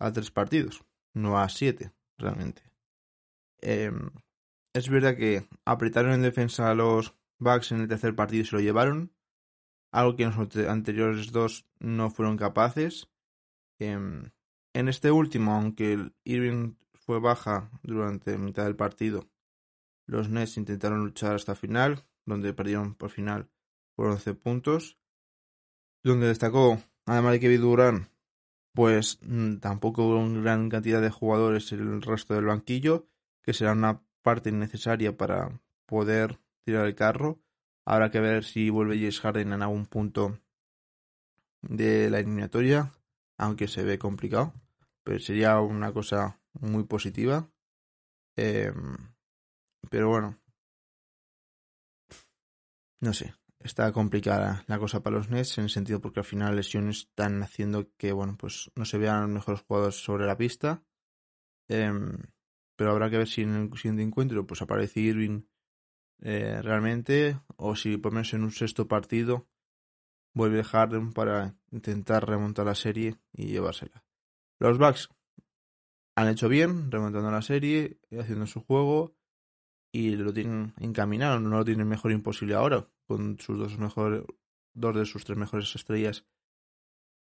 a 0.00 0.12
tres 0.12 0.32
partidos, 0.32 0.84
no 1.12 1.38
a 1.38 1.48
siete, 1.48 1.92
realmente. 2.18 2.62
Em, 3.60 4.10
es 4.72 4.88
verdad 4.88 5.16
que 5.16 5.46
apretaron 5.64 6.14
en 6.14 6.22
defensa 6.22 6.68
a 6.68 6.74
los 6.74 7.14
Bucks 7.38 7.70
en 7.70 7.80
el 7.80 7.88
tercer 7.88 8.16
partido 8.16 8.42
y 8.42 8.46
se 8.46 8.56
lo 8.56 8.60
llevaron. 8.60 9.12
Algo 9.92 10.16
que 10.16 10.24
en 10.24 10.36
los 10.36 10.56
anteriores 10.66 11.30
dos 11.30 11.68
no 11.78 12.10
fueron 12.10 12.36
capaces. 12.36 13.08
Em, 13.90 14.30
en 14.72 14.88
este 14.88 15.10
último, 15.10 15.52
aunque 15.52 16.10
Irving 16.24 16.74
fue 16.94 17.20
baja 17.20 17.70
durante 17.82 18.38
mitad 18.38 18.64
del 18.64 18.76
partido, 18.76 19.28
los 20.06 20.28
Nets 20.28 20.56
intentaron 20.56 21.04
luchar 21.04 21.34
hasta 21.34 21.54
final, 21.54 22.04
donde 22.26 22.52
perdieron 22.52 22.94
por 22.94 23.10
final 23.10 23.50
por 23.94 24.08
11 24.08 24.34
puntos. 24.34 24.98
Donde 26.02 26.26
destacó, 26.26 26.82
además 27.06 27.32
de 27.32 27.40
Kevin 27.40 27.60
Durant, 27.60 28.08
pues 28.74 29.18
mm, 29.22 29.56
tampoco 29.56 30.04
hubo 30.04 30.18
una 30.18 30.40
gran 30.40 30.68
cantidad 30.68 31.00
de 31.00 31.10
jugadores 31.10 31.70
en 31.72 31.80
el 31.80 32.02
resto 32.02 32.34
del 32.34 32.46
banquillo, 32.46 33.08
que 33.42 33.54
será 33.54 33.72
una 33.72 34.02
parte 34.22 34.50
necesaria 34.52 35.16
para 35.16 35.60
poder 35.86 36.40
tirar 36.64 36.86
el 36.86 36.94
carro. 36.94 37.40
Habrá 37.86 38.10
que 38.10 38.20
ver 38.20 38.44
si 38.44 38.70
vuelve 38.70 38.96
James 38.96 39.20
Harden 39.20 39.52
en 39.52 39.62
algún 39.62 39.86
punto 39.86 40.38
de 41.62 42.10
la 42.10 42.18
eliminatoria, 42.18 42.92
aunque 43.38 43.68
se 43.68 43.82
ve 43.82 43.98
complicado, 43.98 44.54
pero 45.04 45.18
sería 45.18 45.60
una 45.60 45.92
cosa 45.92 46.40
muy 46.52 46.84
positiva. 46.84 47.50
Em, 48.36 48.96
pero 49.90 50.08
bueno, 50.08 50.38
no 53.00 53.12
sé, 53.12 53.34
está 53.60 53.90
complicada 53.92 54.64
la 54.66 54.78
cosa 54.78 55.02
para 55.02 55.16
los 55.16 55.30
Nets 55.30 55.58
en 55.58 55.64
el 55.64 55.70
sentido 55.70 56.00
porque 56.00 56.20
al 56.20 56.26
final 56.26 56.54
lesiones 56.54 56.98
están 56.98 57.42
haciendo 57.42 57.90
que 57.96 58.12
bueno 58.12 58.36
pues 58.38 58.70
no 58.76 58.84
se 58.84 58.98
vean 58.98 59.22
los 59.22 59.30
mejores 59.30 59.62
jugadores 59.62 59.96
sobre 59.96 60.26
la 60.26 60.36
pista 60.36 60.84
em, 61.68 62.18
pero 62.76 62.90
habrá 62.90 63.08
que 63.10 63.18
ver 63.18 63.28
si 63.28 63.42
en 63.42 63.54
el 63.54 63.78
siguiente 63.78 64.02
encuentro 64.02 64.46
pues 64.46 64.60
aparece 64.62 65.00
Irving 65.00 65.42
eh, 66.20 66.60
realmente 66.62 67.40
o 67.56 67.74
si 67.74 67.96
por 67.96 68.12
menos 68.12 68.34
en 68.34 68.44
un 68.44 68.52
sexto 68.52 68.86
partido 68.86 69.48
vuelve 70.34 70.64
Harden 70.64 71.12
para 71.12 71.56
intentar 71.70 72.28
remontar 72.28 72.66
la 72.66 72.74
serie 72.74 73.16
y 73.32 73.46
llevársela 73.46 74.04
los 74.58 74.78
Bucks 74.78 75.08
han 76.16 76.28
hecho 76.28 76.48
bien 76.48 76.90
remontando 76.90 77.30
la 77.30 77.42
serie 77.42 77.98
haciendo 78.18 78.46
su 78.46 78.60
juego 78.60 79.16
y 79.92 80.16
lo 80.16 80.32
tienen 80.32 80.74
encaminado 80.78 81.40
no 81.40 81.58
lo 81.58 81.64
tienen 81.64 81.88
mejor 81.88 82.12
imposible 82.12 82.54
ahora 82.54 82.88
con 83.06 83.38
sus 83.38 83.58
dos 83.58 83.78
mejores, 83.78 84.22
dos 84.72 84.96
de 84.96 85.06
sus 85.06 85.24
tres 85.24 85.38
mejores 85.38 85.74
estrellas 85.74 86.24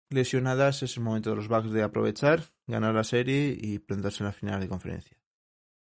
lesionadas, 0.09 0.83
es 0.83 0.95
el 0.97 1.03
momento 1.03 1.31
de 1.31 1.37
los 1.37 1.47
Bucks 1.47 1.71
de 1.71 1.83
aprovechar, 1.83 2.43
ganar 2.67 2.93
la 2.93 3.03
serie 3.03 3.57
y 3.59 3.79
plantarse 3.79 4.23
en 4.23 4.27
la 4.27 4.31
final 4.31 4.61
de 4.61 4.69
conferencia. 4.69 5.17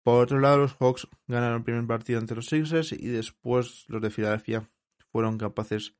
Por 0.02 0.22
otro 0.22 0.38
lado, 0.38 0.58
los 0.58 0.74
Hawks 0.74 1.08
ganaron 1.26 1.58
el 1.58 1.64
primer 1.64 1.86
partido 1.86 2.18
ante 2.18 2.34
los 2.34 2.46
Sixers 2.46 2.92
y 2.92 3.08
después 3.08 3.84
los 3.88 4.02
de 4.02 4.10
Filadelfia 4.10 4.70
fueron 5.10 5.38
capaces 5.38 5.96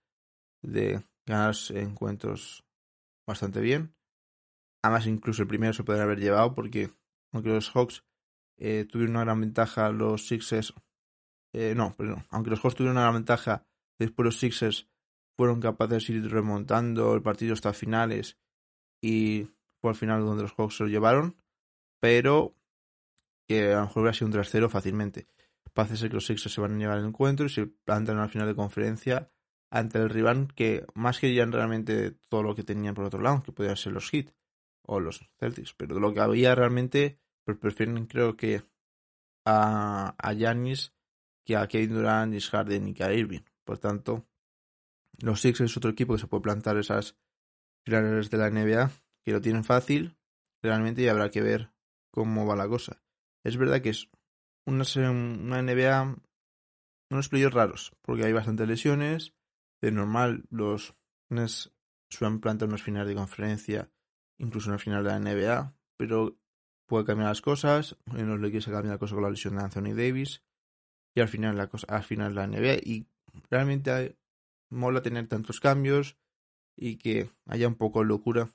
de 0.62 1.02
ganar 1.26 1.54
encuentros 1.70 2.64
bastante 3.26 3.60
bien. 3.60 3.94
Además, 4.82 5.06
incluso 5.06 5.42
el 5.42 5.48
primero 5.48 5.72
se 5.72 5.84
podría 5.84 6.04
haber 6.04 6.20
llevado 6.20 6.54
porque 6.54 6.90
aunque 7.32 7.50
los 7.50 7.70
Hawks 7.70 8.04
eh, 8.58 8.86
tuvieron 8.88 9.16
una 9.16 9.24
gran 9.24 9.40
ventaja, 9.40 9.90
los 9.90 10.26
Sixers... 10.26 10.72
Eh, 11.52 11.74
no, 11.74 11.94
perdón, 11.96 12.24
aunque 12.30 12.50
los 12.50 12.60
Hawks 12.60 12.76
tuvieron 12.76 12.96
una 12.96 13.02
gran 13.02 13.14
ventaja, 13.14 13.66
Después 13.98 14.24
los 14.24 14.38
Sixers 14.38 14.88
fueron 15.36 15.60
capaces 15.60 16.06
de 16.06 16.14
ir 16.14 16.30
remontando 16.30 17.14
el 17.14 17.22
partido 17.22 17.54
hasta 17.54 17.72
finales 17.72 18.38
y 19.02 19.48
fue 19.80 19.90
al 19.90 19.96
final 19.96 20.24
donde 20.24 20.42
los 20.42 20.52
Hawks 20.52 20.76
se 20.76 20.84
lo 20.84 20.88
llevaron, 20.88 21.36
pero 22.00 22.54
que 23.48 23.72
a 23.72 23.76
lo 23.76 23.82
mejor 23.82 24.02
hubiera 24.02 24.14
sido 24.14 24.26
un 24.26 24.32
3-0 24.32 24.68
fácilmente. 24.68 25.28
Parece 25.72 25.96
ser 25.96 26.08
que 26.08 26.14
los 26.14 26.26
Sixers 26.26 26.54
se 26.54 26.60
van 26.60 26.74
a 26.74 26.78
llevar 26.78 26.98
el 26.98 27.06
encuentro 27.06 27.46
y 27.46 27.50
se 27.50 27.66
plantan 27.66 28.16
en 28.16 28.22
la 28.22 28.28
final 28.28 28.48
de 28.48 28.54
conferencia 28.54 29.30
ante 29.70 29.98
el 29.98 30.10
rival 30.10 30.52
que 30.54 30.86
más 30.94 31.18
querían 31.18 31.52
realmente 31.52 32.12
todo 32.28 32.42
lo 32.42 32.54
que 32.54 32.62
tenían 32.62 32.94
por 32.94 33.04
otro 33.04 33.20
lado, 33.20 33.42
que 33.42 33.52
podían 33.52 33.76
ser 33.76 33.92
los 33.92 34.10
Heat 34.10 34.32
o 34.82 35.00
los 35.00 35.28
Celtics, 35.38 35.74
pero 35.74 35.98
lo 35.98 36.14
que 36.14 36.20
había 36.20 36.54
realmente, 36.54 37.18
pues 37.44 37.58
prefieren 37.58 38.06
creo 38.06 38.36
que 38.36 38.62
a, 39.44 40.14
a 40.18 40.32
Giannis 40.32 40.92
que 41.46 41.56
a 41.56 41.68
Kevin 41.68 41.94
Durant, 41.94 42.32
James 42.32 42.50
Harden 42.50 42.88
y 42.88 43.02
a 43.02 43.12
Irving. 43.12 43.42
Por 43.64 43.78
tanto, 43.78 44.26
los 45.18 45.40
Sixers 45.40 45.70
es 45.70 45.76
otro 45.76 45.90
equipo 45.90 46.14
que 46.14 46.20
se 46.20 46.26
puede 46.26 46.42
plantar 46.42 46.76
esas 46.76 47.16
finales 47.84 48.30
de 48.30 48.36
la 48.36 48.50
NBA, 48.50 48.90
que 49.24 49.32
lo 49.32 49.40
tienen 49.40 49.64
fácil, 49.64 50.16
realmente, 50.60 51.02
y 51.02 51.08
habrá 51.08 51.30
que 51.30 51.40
ver 51.40 51.70
cómo 52.10 52.44
va 52.46 52.56
la 52.56 52.68
cosa. 52.68 53.00
Es 53.44 53.56
verdad 53.56 53.80
que 53.80 53.90
es 53.90 54.08
una, 54.66 54.84
una 54.96 55.62
NBA, 55.62 56.16
unos 57.10 57.28
playoffs 57.28 57.54
raros, 57.54 57.92
porque 58.02 58.24
hay 58.24 58.32
bastantes 58.32 58.66
lesiones. 58.66 59.32
De 59.80 59.92
normal, 59.92 60.44
los 60.50 60.94
Nets 61.30 61.72
suelen 62.08 62.40
plantar 62.40 62.68
unas 62.68 62.82
finales 62.82 63.08
de 63.08 63.14
conferencia, 63.14 63.90
incluso 64.38 64.70
una 64.70 64.78
final 64.78 65.04
de 65.04 65.10
la 65.10 65.18
NBA, 65.18 65.74
pero 65.96 66.36
puede 66.86 67.04
cambiar 67.04 67.28
las 67.28 67.42
cosas. 67.42 67.96
En 68.14 68.28
los 68.28 68.40
Lakers 68.40 68.64
se 68.64 68.70
cambia 68.70 68.92
la 68.92 68.98
cosa 68.98 69.14
con 69.14 69.24
la 69.24 69.30
lesión 69.30 69.56
de 69.56 69.62
Anthony 69.62 69.94
Davis. 69.94 70.42
Y 71.14 71.20
al 71.20 71.28
final 71.28 71.56
la 71.56 71.68
cosa, 71.68 71.86
al 71.88 72.04
final 72.04 72.34
la 72.34 72.46
NBA. 72.46 72.74
Y 72.84 73.06
realmente 73.50 74.18
mola 74.70 75.02
tener 75.02 75.26
tantos 75.28 75.60
cambios 75.60 76.16
y 76.76 76.96
que 76.96 77.30
haya 77.46 77.68
un 77.68 77.76
poco 77.76 78.00
de 78.00 78.06
locura. 78.06 78.50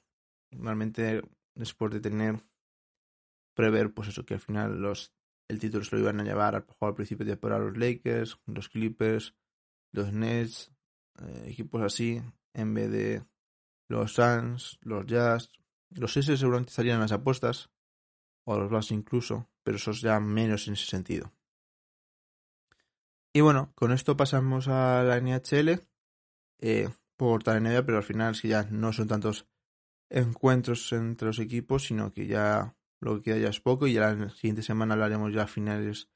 Realmente 0.51 1.23
después 1.55 1.91
de 1.91 1.99
tener 1.99 2.43
prever 3.55 3.93
pues 3.93 4.09
eso 4.09 4.25
que 4.25 4.35
al 4.35 4.39
final 4.39 4.81
los 4.81 5.13
el 5.49 5.59
título 5.59 5.83
se 5.83 5.95
lo 5.95 6.01
iban 6.01 6.19
a 6.21 6.23
llevar 6.23 6.55
al, 6.55 6.65
al 6.79 6.95
principio 6.95 7.25
de 7.25 7.33
temporada 7.33 7.65
los 7.65 7.77
Lakers, 7.77 8.39
los 8.45 8.69
Clippers, 8.69 9.35
los 9.91 10.13
Nets, 10.13 10.71
eh, 11.27 11.49
equipos 11.49 11.81
así, 11.81 12.21
en 12.53 12.73
vez 12.73 12.91
de 12.91 13.23
los 13.87 14.13
Suns, 14.13 14.79
los 14.81 15.05
Jazz, 15.05 15.51
los 15.89 16.15
S 16.15 16.37
seguramente 16.37 16.69
estarían 16.69 16.95
en 16.95 17.01
las 17.01 17.11
apuestas, 17.11 17.69
o 18.45 18.57
los 18.57 18.69
Bucks 18.69 18.91
incluso, 18.91 19.49
pero 19.63 19.77
esos 19.77 20.01
ya 20.01 20.19
menos 20.19 20.67
en 20.67 20.73
ese 20.73 20.85
sentido. 20.85 21.31
Y 23.33 23.41
bueno, 23.41 23.71
con 23.75 23.91
esto 23.91 24.17
pasamos 24.17 24.67
a 24.67 25.03
la 25.03 25.17
NHL 25.17 25.81
eh, 26.59 26.89
por 27.15 27.43
tal 27.43 27.63
NBA, 27.63 27.85
pero 27.85 27.97
al 27.97 28.03
final 28.03 28.33
es 28.33 28.41
que 28.41 28.49
ya 28.49 28.63
no 28.63 28.91
son 28.91 29.07
tantos 29.07 29.47
encuentros 30.09 30.91
entre 30.91 31.27
los 31.27 31.39
equipos, 31.39 31.85
sino 31.85 32.11
que 32.11 32.27
ya 32.27 32.75
lo 32.99 33.15
que 33.15 33.23
queda 33.23 33.37
ya 33.37 33.49
es 33.49 33.61
poco 33.61 33.87
y 33.87 33.93
ya 33.93 34.13
la 34.13 34.29
siguiente 34.31 34.63
semana 34.63 34.93
hablaremos 34.93 35.33
ya 35.33 35.43
a 35.43 35.47
finales 35.47 36.09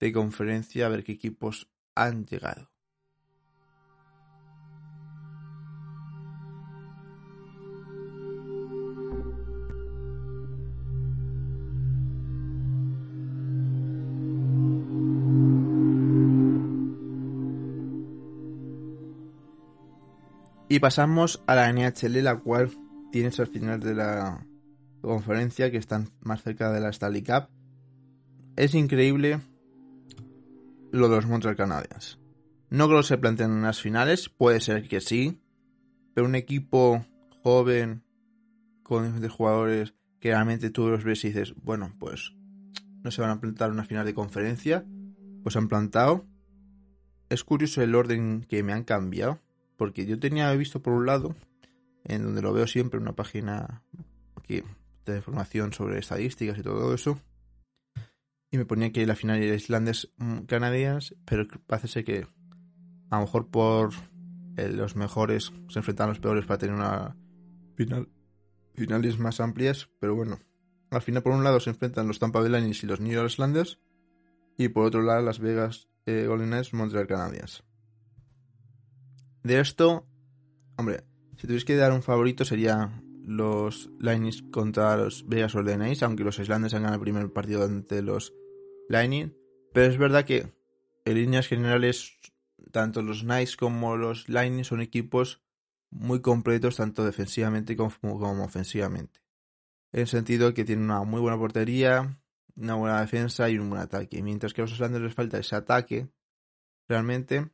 de 0.00 0.12
conferencia 0.12 0.86
a 0.86 0.88
ver 0.88 1.04
qué 1.04 1.12
equipos 1.12 1.70
han 1.94 2.24
llegado. 2.26 2.73
Y 20.74 20.80
pasamos 20.80 21.40
a 21.46 21.54
la 21.54 21.72
NHL, 21.72 22.24
la 22.24 22.40
cual 22.40 22.68
tiene 23.12 23.28
esas 23.28 23.48
finales 23.48 23.84
de 23.84 23.94
la 23.94 24.44
conferencia 25.02 25.70
que 25.70 25.76
están 25.76 26.10
más 26.20 26.42
cerca 26.42 26.72
de 26.72 26.80
la 26.80 26.88
Stanley 26.88 27.22
Cup. 27.22 27.48
Es 28.56 28.74
increíble 28.74 29.38
lo 30.90 31.08
de 31.08 31.14
los 31.14 31.26
Montreal 31.26 31.54
Canadiens. 31.54 32.18
No 32.70 32.88
creo 32.88 33.02
que 33.02 33.06
se 33.06 33.18
planteen 33.18 33.52
en 33.52 33.62
las 33.62 33.80
finales, 33.80 34.28
puede 34.28 34.58
ser 34.58 34.88
que 34.88 35.00
sí, 35.00 35.40
pero 36.12 36.26
un 36.26 36.34
equipo 36.34 37.06
joven 37.44 38.02
con 38.82 39.04
diferentes 39.04 39.30
jugadores 39.30 39.94
que 40.18 40.30
realmente 40.30 40.70
tú 40.70 40.88
los 40.88 41.04
ves 41.04 41.24
y 41.24 41.28
dices, 41.28 41.54
bueno, 41.62 41.94
pues 42.00 42.34
no 43.04 43.12
se 43.12 43.22
van 43.22 43.30
a 43.30 43.40
plantar 43.40 43.70
una 43.70 43.84
final 43.84 44.04
de 44.04 44.14
conferencia, 44.14 44.84
pues 45.44 45.54
han 45.54 45.68
plantado. 45.68 46.26
Es 47.28 47.44
curioso 47.44 47.80
el 47.80 47.94
orden 47.94 48.44
que 48.48 48.64
me 48.64 48.72
han 48.72 48.82
cambiado, 48.82 49.38
porque 49.76 50.06
yo 50.06 50.18
tenía 50.18 50.52
visto 50.52 50.82
por 50.82 50.92
un 50.92 51.06
lado, 51.06 51.34
en 52.04 52.22
donde 52.22 52.42
lo 52.42 52.52
veo 52.52 52.66
siempre, 52.66 53.00
una 53.00 53.14
página 53.14 53.82
que 54.42 54.64
de 55.06 55.16
información 55.16 55.72
sobre 55.72 55.98
estadísticas 55.98 56.58
y 56.58 56.62
todo 56.62 56.94
eso, 56.94 57.18
y 58.50 58.56
me 58.56 58.66
ponía 58.66 58.92
que 58.92 59.06
la 59.06 59.16
final 59.16 59.42
era 59.42 59.54
Islandes 59.54 60.12
mm, 60.16 60.40
Canadiens, 60.42 61.14
pero 61.24 61.46
parece 61.66 62.04
que 62.04 62.26
a 63.10 63.16
lo 63.16 63.22
mejor 63.22 63.48
por 63.48 63.92
eh, 64.56 64.68
los 64.68 64.96
mejores 64.96 65.52
se 65.68 65.78
enfrentan 65.80 66.06
a 66.06 66.08
los 66.10 66.20
peores 66.20 66.46
para 66.46 66.58
tener 66.58 66.74
una 66.74 67.16
final, 67.74 68.08
finales 68.74 69.18
más 69.18 69.40
amplias, 69.40 69.90
pero 70.00 70.14
bueno, 70.14 70.38
al 70.90 71.02
final 71.02 71.22
por 71.22 71.32
un 71.32 71.44
lado 71.44 71.60
se 71.60 71.70
enfrentan 71.70 72.06
los 72.06 72.18
Tampa 72.18 72.40
Bay 72.40 72.50
Lightning 72.50 72.74
y 72.80 72.86
los 72.86 73.00
New 73.00 73.12
York 73.12 73.28
Islanders, 73.28 73.80
y 74.56 74.68
por 74.68 74.86
otro 74.86 75.02
lado 75.02 75.22
Las 75.22 75.40
Vegas 75.40 75.88
eh, 76.06 76.26
Golden 76.28 76.48
Knights 76.48 76.74
Montreal 76.74 77.06
Canadiens. 77.06 77.64
De 79.44 79.60
esto, 79.60 80.06
hombre, 80.78 81.04
si 81.36 81.42
tuvierais 81.42 81.66
que 81.66 81.76
dar 81.76 81.92
un 81.92 82.02
favorito 82.02 82.46
sería 82.46 83.02
los 83.22 83.90
Lightning 84.00 84.50
contra 84.50 84.96
los 84.96 85.28
Vegas 85.28 85.52
Golden 85.52 85.80
Knights, 85.80 86.02
aunque 86.02 86.24
los 86.24 86.38
Islanders 86.38 86.72
han 86.72 86.82
ganado 86.82 86.96
el 86.96 87.02
primer 87.02 87.30
partido 87.30 87.62
ante 87.62 88.00
los 88.00 88.32
Lightning, 88.88 89.36
pero 89.74 89.92
es 89.92 89.98
verdad 89.98 90.24
que 90.24 90.52
en 91.04 91.14
líneas 91.14 91.46
generales 91.46 92.18
tanto 92.72 93.02
los 93.02 93.22
Knights 93.22 93.58
como 93.58 93.98
los 93.98 94.30
Lightning 94.30 94.64
son 94.64 94.80
equipos 94.80 95.42
muy 95.90 96.22
completos 96.22 96.76
tanto 96.76 97.04
defensivamente 97.04 97.76
como, 97.76 97.92
como 98.00 98.44
ofensivamente. 98.44 99.20
En 99.92 100.00
el 100.00 100.06
sentido 100.08 100.54
que 100.54 100.64
tienen 100.64 100.86
una 100.86 101.02
muy 101.04 101.20
buena 101.20 101.38
portería, 101.38 102.18
una 102.56 102.76
buena 102.76 103.00
defensa 103.00 103.50
y 103.50 103.58
un 103.58 103.68
buen 103.68 103.82
ataque. 103.82 104.22
Mientras 104.22 104.54
que 104.54 104.62
a 104.62 104.64
los 104.64 104.72
Islanders 104.72 105.04
les 105.04 105.14
falta 105.14 105.38
ese 105.38 105.54
ataque 105.54 106.08
realmente. 106.88 107.50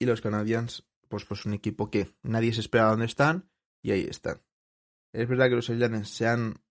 Y 0.00 0.06
los 0.06 0.20
Canadiens, 0.20 0.84
pues, 1.08 1.24
pues 1.24 1.46
un 1.46 1.54
equipo 1.54 1.90
que 1.90 2.14
nadie 2.22 2.52
se 2.52 2.60
espera 2.60 2.90
dónde 2.90 3.06
están 3.06 3.50
y 3.82 3.92
ahí 3.92 4.02
están. 4.02 4.42
Es 5.12 5.28
verdad 5.28 5.48
que 5.48 5.56
los 5.56 5.68
Islanders 5.68 6.10
se 6.10 6.26
han 6.26 6.62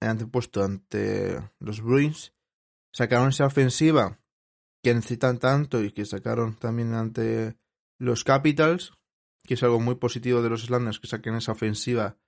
antepuesto 0.00 0.62
ante 0.62 1.38
los 1.58 1.80
Bruins. 1.80 2.34
Sacaron 2.92 3.28
esa 3.28 3.46
ofensiva 3.46 4.20
que 4.82 4.94
necesitan 4.94 5.38
tanto 5.38 5.82
y 5.82 5.92
que 5.92 6.04
sacaron 6.04 6.54
también 6.56 6.94
ante 6.94 7.56
los 7.98 8.24
Capitals, 8.24 8.92
que 9.42 9.54
es 9.54 9.62
algo 9.62 9.80
muy 9.80 9.96
positivo 9.96 10.42
de 10.42 10.50
los 10.50 10.64
Islanders 10.64 11.00
que 11.00 11.08
saquen 11.08 11.34
esa 11.34 11.52
ofensiva 11.52 12.18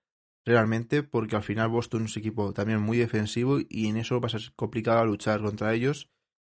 realmente, 0.44 1.02
porque 1.02 1.36
al 1.36 1.42
final 1.42 1.68
Boston 1.68 2.04
es 2.04 2.16
un 2.16 2.20
equipo 2.20 2.52
también 2.52 2.80
muy 2.80 2.98
defensivo 2.98 3.58
y 3.68 3.88
en 3.88 3.96
eso 3.96 4.20
va 4.20 4.26
a 4.26 4.30
ser 4.30 4.52
complicado 4.56 5.04
luchar 5.04 5.42
contra 5.42 5.74
ellos. 5.74 6.10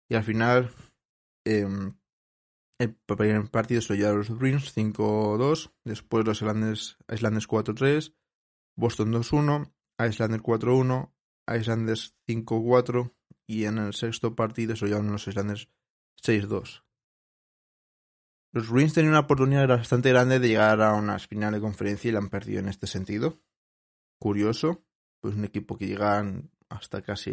Y 0.09 0.15
al 0.15 0.23
final, 0.23 0.71
em, 1.45 1.98
el 2.79 2.95
primer 2.95 3.51
partido 3.51 3.81
se 3.81 3.93
lo 3.93 3.97
llevaron 3.97 4.19
los 4.19 4.29
Bruins 4.29 4.75
5-2, 4.75 5.71
después 5.83 6.25
los 6.25 6.41
Islanders, 6.41 6.97
Islanders 7.11 7.47
4-3, 7.47 8.15
Boston 8.77 9.11
2-1, 9.11 9.73
Islanders 9.99 10.43
4-1, 10.43 11.11
Islanders 11.59 12.15
5-4 12.27 13.13
y 13.47 13.65
en 13.65 13.79
el 13.79 13.93
sexto 13.93 14.35
partido 14.35 14.75
se 14.75 14.85
lo 14.85 14.89
llevaron 14.89 15.11
los 15.11 15.27
Islanders 15.27 15.69
6-2. 16.23 16.83
Los 18.51 18.69
Bruins 18.69 18.93
tenían 18.93 19.11
una 19.11 19.21
oportunidad 19.21 19.67
bastante 19.67 20.09
grande 20.09 20.39
de 20.39 20.47
llegar 20.47 20.81
a 20.81 20.93
unas 20.93 21.27
finales 21.27 21.59
de 21.59 21.65
conferencia 21.65 22.09
y 22.09 22.11
la 22.13 22.19
han 22.19 22.29
perdido 22.29 22.59
en 22.59 22.69
este 22.69 22.87
sentido. 22.87 23.41
Curioso, 24.19 24.83
pues 25.19 25.35
un 25.35 25.45
equipo 25.45 25.77
que 25.77 25.87
llegan 25.87 26.49
hasta 26.69 27.01
casi 27.01 27.31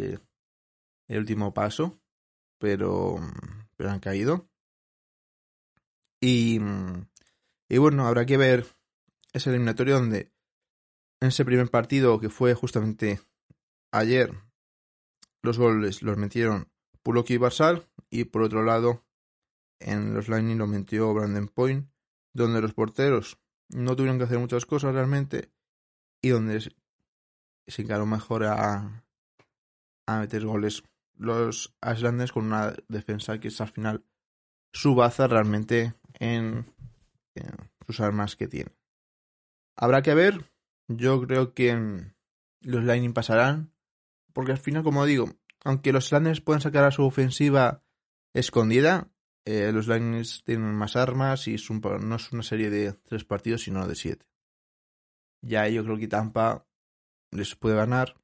el 1.07 1.17
último 1.17 1.53
paso, 1.53 1.99
pero 2.59 3.19
han 3.79 3.99
caído. 3.99 4.49
Y, 6.19 6.59
y 7.69 7.77
bueno, 7.77 8.07
habrá 8.07 8.25
que 8.25 8.37
ver 8.37 8.65
ese 9.33 9.49
eliminatorio 9.49 9.95
donde 9.95 10.31
en 11.19 11.29
ese 11.29 11.45
primer 11.45 11.69
partido 11.69 12.19
que 12.19 12.29
fue 12.29 12.53
justamente 12.53 13.19
ayer, 13.91 14.33
los 15.41 15.57
goles 15.57 16.01
los 16.01 16.17
metieron 16.17 16.69
Pulok 17.03 17.29
y 17.31 17.37
Barsal 17.37 17.87
y 18.09 18.25
por 18.25 18.41
otro 18.43 18.63
lado 18.63 19.03
en 19.79 20.13
los 20.13 20.27
Lightning 20.27 20.57
lo 20.57 20.67
metió 20.67 21.13
Brandon 21.13 21.47
Point, 21.47 21.89
donde 22.33 22.61
los 22.61 22.73
porteros 22.73 23.39
no 23.69 23.95
tuvieron 23.95 24.17
que 24.17 24.25
hacer 24.25 24.39
muchas 24.39 24.65
cosas 24.65 24.93
realmente 24.93 25.51
y 26.21 26.29
donde 26.29 26.61
se 27.67 27.81
encaró 27.81 28.05
mejor 28.05 28.45
a, 28.45 29.03
a 30.07 30.19
meter 30.19 30.45
goles 30.45 30.83
los 31.15 31.75
Islanders 31.85 32.31
con 32.31 32.45
una 32.45 32.73
defensa 32.87 33.39
que 33.39 33.49
es 33.49 33.59
al 33.61 33.69
final 33.69 34.05
su 34.71 34.95
baza 34.95 35.27
realmente 35.27 35.93
en, 36.19 36.65
sus 37.85 37.99
armas 37.99 38.35
que 38.35 38.47
tiene. 38.47 38.71
Habrá 39.75 40.01
que 40.01 40.13
ver, 40.13 40.51
yo 40.87 41.21
creo 41.21 41.53
que 41.53 42.11
los 42.61 42.83
Lightning 42.83 43.13
pasarán, 43.13 43.71
porque 44.33 44.51
al 44.51 44.57
final, 44.57 44.83
como 44.83 45.05
digo, 45.05 45.29
aunque 45.63 45.93
los 45.93 46.05
Islanders 46.05 46.41
puedan 46.41 46.61
sacar 46.61 46.83
a 46.83 46.91
su 46.91 47.03
ofensiva 47.03 47.83
escondida, 48.33 49.09
eh, 49.45 49.71
los 49.71 49.87
Lightning 49.87 50.23
tienen 50.43 50.75
más 50.75 50.95
armas 50.95 51.47
y 51.47 51.55
no 51.79 52.15
es 52.15 52.31
una 52.31 52.43
serie 52.43 52.69
de 52.69 52.93
tres 52.93 53.23
partidos, 53.23 53.63
sino 53.63 53.87
de 53.87 53.95
siete. 53.95 54.27
Ya 55.41 55.67
yo 55.69 55.83
creo 55.83 55.97
que 55.97 56.07
Tampa 56.07 56.67
les 57.31 57.55
puede 57.55 57.75
ganar. 57.75 58.15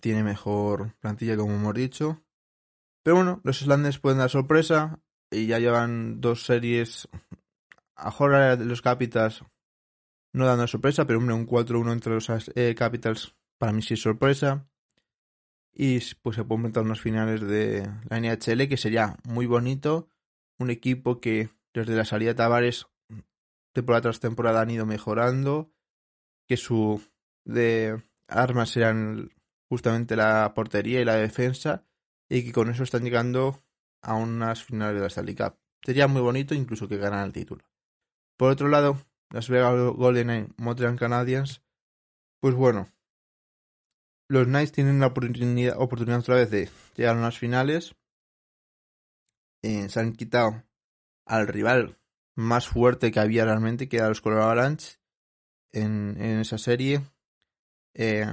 Tiene 0.00 0.22
mejor 0.22 0.96
plantilla, 0.98 1.36
como 1.36 1.54
hemos 1.54 1.74
dicho. 1.74 2.24
Pero 3.02 3.16
bueno, 3.16 3.40
los 3.44 3.62
Islanders 3.62 3.98
pueden 3.98 4.18
dar 4.18 4.30
sorpresa. 4.30 5.00
Y 5.30 5.46
ya 5.46 5.58
llevan 5.58 6.20
dos 6.20 6.44
series. 6.44 7.08
A 7.96 8.10
Jorge 8.10 8.56
de 8.56 8.64
los 8.64 8.82
Capitals 8.82 9.44
no 10.32 10.46
dando 10.46 10.66
sorpresa, 10.66 11.06
pero 11.06 11.18
un 11.18 11.46
4-1 11.46 11.92
entre 11.92 12.14
los 12.14 12.28
eh, 12.54 12.74
Capitals 12.76 13.34
para 13.58 13.72
mí 13.72 13.82
sí 13.82 13.94
es 13.94 14.02
sorpresa. 14.02 14.68
Y 15.74 16.00
pues 16.22 16.36
se 16.36 16.44
pueden 16.44 16.62
meter 16.62 16.82
unos 16.82 17.00
finales 17.00 17.40
de 17.40 17.88
la 18.08 18.20
NHL 18.20 18.68
que 18.68 18.76
sería 18.76 19.16
muy 19.24 19.46
bonito. 19.46 20.08
Un 20.58 20.70
equipo 20.70 21.20
que 21.20 21.50
desde 21.74 21.94
la 21.96 22.04
salida 22.04 22.30
de 22.30 22.34
Tavares 22.36 22.86
temporada 23.72 24.02
tras 24.02 24.20
temporada 24.20 24.60
han 24.60 24.70
ido 24.70 24.86
mejorando. 24.86 25.70
Que 26.48 26.56
su 26.56 27.02
de 27.44 28.02
armas 28.26 28.70
serán 28.70 29.30
justamente 29.68 30.16
la 30.16 30.52
portería 30.54 31.00
y 31.00 31.04
la 31.04 31.16
defensa. 31.16 31.84
Y 32.28 32.44
que 32.44 32.52
con 32.52 32.70
eso 32.70 32.82
están 32.82 33.04
llegando 33.04 33.62
a 34.02 34.14
unas 34.14 34.62
finales 34.64 34.94
de 34.94 35.00
la 35.00 35.06
Stanley 35.08 35.34
Cup. 35.34 35.58
Sería 35.82 36.08
muy 36.08 36.22
bonito 36.22 36.54
incluso 36.54 36.88
que 36.88 36.96
ganan 36.96 37.26
el 37.26 37.32
título. 37.32 37.64
Por 38.36 38.50
otro 38.50 38.68
lado, 38.68 38.98
Las 39.30 39.48
Vegas 39.48 39.74
Golden 39.94 40.54
Montreal 40.56 40.96
Canadiens. 40.96 41.62
Pues 42.40 42.54
bueno, 42.54 42.92
los 44.28 44.46
Knights 44.46 44.72
tienen 44.72 45.00
la 45.00 45.08
oportunidad, 45.08 45.76
oportunidad 45.78 46.20
otra 46.20 46.36
vez 46.36 46.50
de 46.50 46.68
llegar 46.94 47.16
a 47.16 47.18
unas 47.18 47.38
finales. 47.38 47.94
Eh, 49.62 49.88
se 49.88 50.00
han 50.00 50.12
quitado 50.12 50.62
al 51.26 51.48
rival 51.48 51.98
más 52.36 52.68
fuerte 52.68 53.10
que 53.10 53.18
había 53.18 53.44
realmente, 53.44 53.88
que 53.88 53.96
era 53.96 54.08
los 54.08 54.20
Colorado 54.20 54.50
Avalanche, 54.50 54.98
en, 55.72 56.16
en 56.20 56.40
esa 56.40 56.58
serie. 56.58 57.02
Eh, 57.94 58.26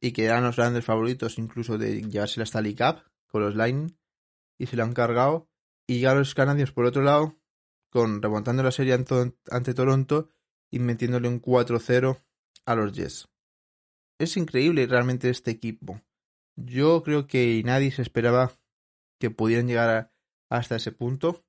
y 0.00 0.12
que 0.12 0.24
eran 0.24 0.42
los 0.42 0.56
grandes 0.56 0.84
favoritos 0.84 1.38
incluso 1.38 1.78
de 1.78 2.02
llevarse 2.02 2.40
la 2.40 2.44
Stanley 2.44 2.74
Cup 2.74 3.04
con 3.26 3.42
los 3.42 3.54
Lightning. 3.54 3.96
Y 4.62 4.66
se 4.66 4.76
lo 4.76 4.84
han 4.84 4.92
cargado. 4.92 5.48
Y 5.88 6.00
ya 6.00 6.14
los 6.14 6.34
canadios 6.34 6.72
por 6.72 6.84
otro 6.84 7.02
lado, 7.02 7.36
con 7.90 8.22
remontando 8.22 8.62
la 8.62 8.70
serie 8.70 8.94
ante 8.94 9.74
Toronto 9.74 10.28
y 10.70 10.78
metiéndole 10.78 11.28
un 11.28 11.42
4-0 11.42 12.22
a 12.66 12.74
los 12.74 12.92
Jets 12.92 13.32
es 14.22 14.36
increíble 14.36 14.86
realmente 14.86 15.28
este 15.28 15.50
equipo. 15.50 16.00
Yo 16.56 17.02
creo 17.02 17.26
que 17.26 17.60
nadie 17.64 17.90
se 17.90 18.02
esperaba 18.02 18.52
que 19.20 19.30
pudieran 19.30 19.66
llegar 19.66 20.12
hasta 20.50 20.76
ese 20.76 20.92
punto. 20.92 21.44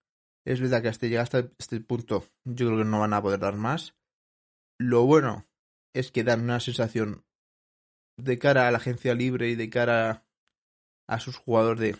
Es 0.45 0.59
verdad 0.59 0.81
que 0.81 0.87
hasta 0.89 1.07
llegar 1.07 1.23
hasta 1.23 1.51
este 1.59 1.79
punto 1.81 2.25
yo 2.45 2.67
creo 2.67 2.79
que 2.79 2.85
no 2.85 2.99
van 2.99 3.13
a 3.13 3.21
poder 3.21 3.39
dar 3.39 3.55
más. 3.55 3.95
Lo 4.79 5.05
bueno 5.05 5.47
es 5.93 6.11
que 6.11 6.23
dan 6.23 6.41
una 6.41 6.59
sensación 6.59 7.25
de 8.17 8.39
cara 8.39 8.67
a 8.67 8.71
la 8.71 8.77
agencia 8.77 9.13
libre 9.13 9.49
y 9.49 9.55
de 9.55 9.69
cara 9.69 10.25
a 11.07 11.19
sus 11.19 11.37
jugadores 11.37 11.79
de 11.79 11.95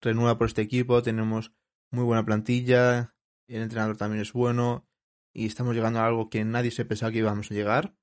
renueva 0.00 0.38
por 0.38 0.48
este 0.48 0.62
equipo. 0.62 1.02
Tenemos 1.02 1.52
muy 1.90 2.04
buena 2.04 2.24
plantilla, 2.24 3.14
el 3.48 3.62
entrenador 3.62 3.96
también 3.96 4.22
es 4.22 4.32
bueno 4.32 4.88
y 5.32 5.46
estamos 5.46 5.74
llegando 5.74 6.00
a 6.00 6.06
algo 6.06 6.30
que 6.30 6.44
nadie 6.44 6.70
se 6.70 6.84
pensaba 6.84 7.12
que 7.12 7.18
íbamos 7.18 7.50
a 7.50 7.54
llegar 7.54 7.96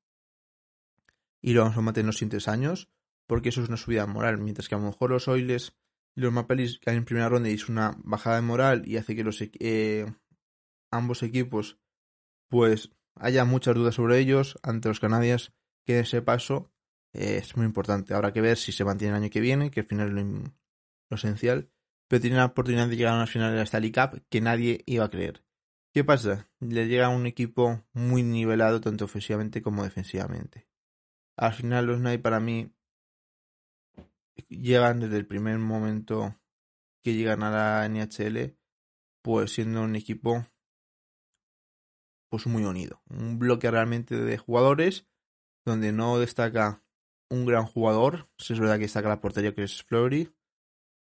y 1.41 1.53
lo 1.53 1.61
vamos 1.61 1.77
a 1.77 1.81
mantener 1.81 2.07
los 2.07 2.17
siguientes 2.17 2.47
años 2.47 2.89
porque 3.27 3.49
eso 3.49 3.61
es 3.61 3.67
una 3.67 3.77
subida 3.77 4.05
moral, 4.05 4.37
mientras 4.37 4.69
que 4.69 4.75
a 4.75 4.77
lo 4.77 4.85
mejor 4.85 5.09
los 5.09 5.27
Oilers 5.27 5.75
y 6.15 6.21
los 6.21 6.31
Mapelis 6.31 6.79
caen 6.79 6.97
en 6.97 7.05
primera 7.05 7.29
ronda 7.29 7.49
y 7.49 7.53
es 7.53 7.69
una 7.69 7.95
bajada 8.03 8.37
de 8.37 8.41
moral 8.43 8.83
y 8.87 8.97
hace 8.97 9.15
que 9.15 9.23
los 9.23 9.41
eh, 9.41 10.05
ambos 10.91 11.23
equipos 11.23 11.79
pues 12.49 12.91
haya 13.15 13.45
muchas 13.45 13.75
dudas 13.75 13.95
sobre 13.95 14.19
ellos 14.19 14.59
ante 14.63 14.89
los 14.89 14.99
canadiens 14.99 15.53
que 15.85 15.99
ese 15.99 16.21
paso 16.21 16.71
eh, 17.13 17.37
es 17.37 17.55
muy 17.57 17.65
importante. 17.65 18.13
Habrá 18.13 18.31
que 18.31 18.41
ver 18.41 18.57
si 18.57 18.71
se 18.71 18.85
mantiene 18.85 19.15
el 19.15 19.23
año 19.23 19.31
que 19.31 19.41
viene, 19.41 19.71
que 19.71 19.81
al 19.81 19.85
final 19.85 20.17
es 20.17 20.25
lo 21.09 21.15
esencial, 21.15 21.71
pero 22.13 22.21
tiene 22.21 22.37
la 22.37 22.45
oportunidad 22.45 22.87
de 22.87 22.95
llegar 22.95 23.13
a 23.13 23.15
una 23.15 23.25
final 23.25 23.49
de 23.49 23.57
la 23.57 23.63
Stanley 23.63 23.91
Cup 23.91 24.23
que 24.29 24.39
nadie 24.39 24.83
iba 24.85 25.03
a 25.03 25.09
creer. 25.09 25.43
¿Qué 25.91 26.03
pasa? 26.03 26.47
Le 26.59 26.87
llega 26.87 27.09
un 27.09 27.25
equipo 27.25 27.81
muy 27.91 28.21
nivelado 28.21 28.79
tanto 28.81 29.05
ofensivamente 29.05 29.63
como 29.63 29.83
defensivamente. 29.83 30.67
Al 31.37 31.53
final 31.53 31.87
los 31.87 31.97
Knights 31.97 32.21
para 32.21 32.39
mí 32.39 32.71
llegan 34.47 34.99
desde 34.99 35.17
el 35.17 35.25
primer 35.25 35.57
momento 35.57 36.39
que 37.03 37.15
llegan 37.15 37.41
a 37.41 37.49
la 37.49 37.89
NHL, 37.89 38.59
pues 39.23 39.51
siendo 39.51 39.81
un 39.81 39.95
equipo 39.95 40.45
pues 42.29 42.45
muy 42.45 42.63
unido. 42.63 43.01
Un 43.09 43.39
bloque 43.39 43.71
realmente 43.71 44.17
de 44.17 44.37
jugadores 44.37 45.07
donde 45.65 45.91
no 45.91 46.19
destaca 46.19 46.83
un 47.31 47.47
gran 47.47 47.65
jugador. 47.65 48.29
Es 48.37 48.59
verdad 48.59 48.75
que 48.75 48.81
destaca 48.81 49.09
la 49.09 49.19
portería 49.19 49.55
que 49.55 49.63
es 49.63 49.81
Fleury, 49.81 50.31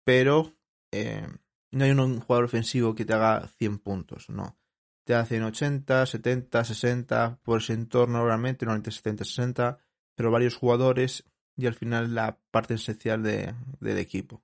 pero 0.06 0.56
eh, 0.94 1.28
no 1.72 1.86
hay 1.86 1.92
un 1.92 2.20
jugador 2.20 2.46
ofensivo 2.46 2.94
que 2.94 3.04
te 3.04 3.14
haga 3.14 3.48
100 3.48 3.80
puntos, 3.80 4.30
no. 4.30 4.58
Te 5.04 5.16
hacen 5.16 5.44
80, 5.44 6.06
70, 6.06 6.64
60 6.64 7.40
por 7.44 7.62
ese 7.62 7.74
entorno 7.74 8.24
realmente, 8.24 8.66
normalmente 8.66 8.92
70, 8.92 9.26
60, 9.26 9.80
pero 10.16 10.32
varios 10.32 10.56
jugadores 10.56 11.26
y 11.58 11.66
al 11.66 11.74
final 11.74 12.14
la 12.14 12.40
parte 12.52 12.76
esencial 12.76 13.24
de, 13.24 13.56
del 13.80 13.98
equipo. 13.98 14.44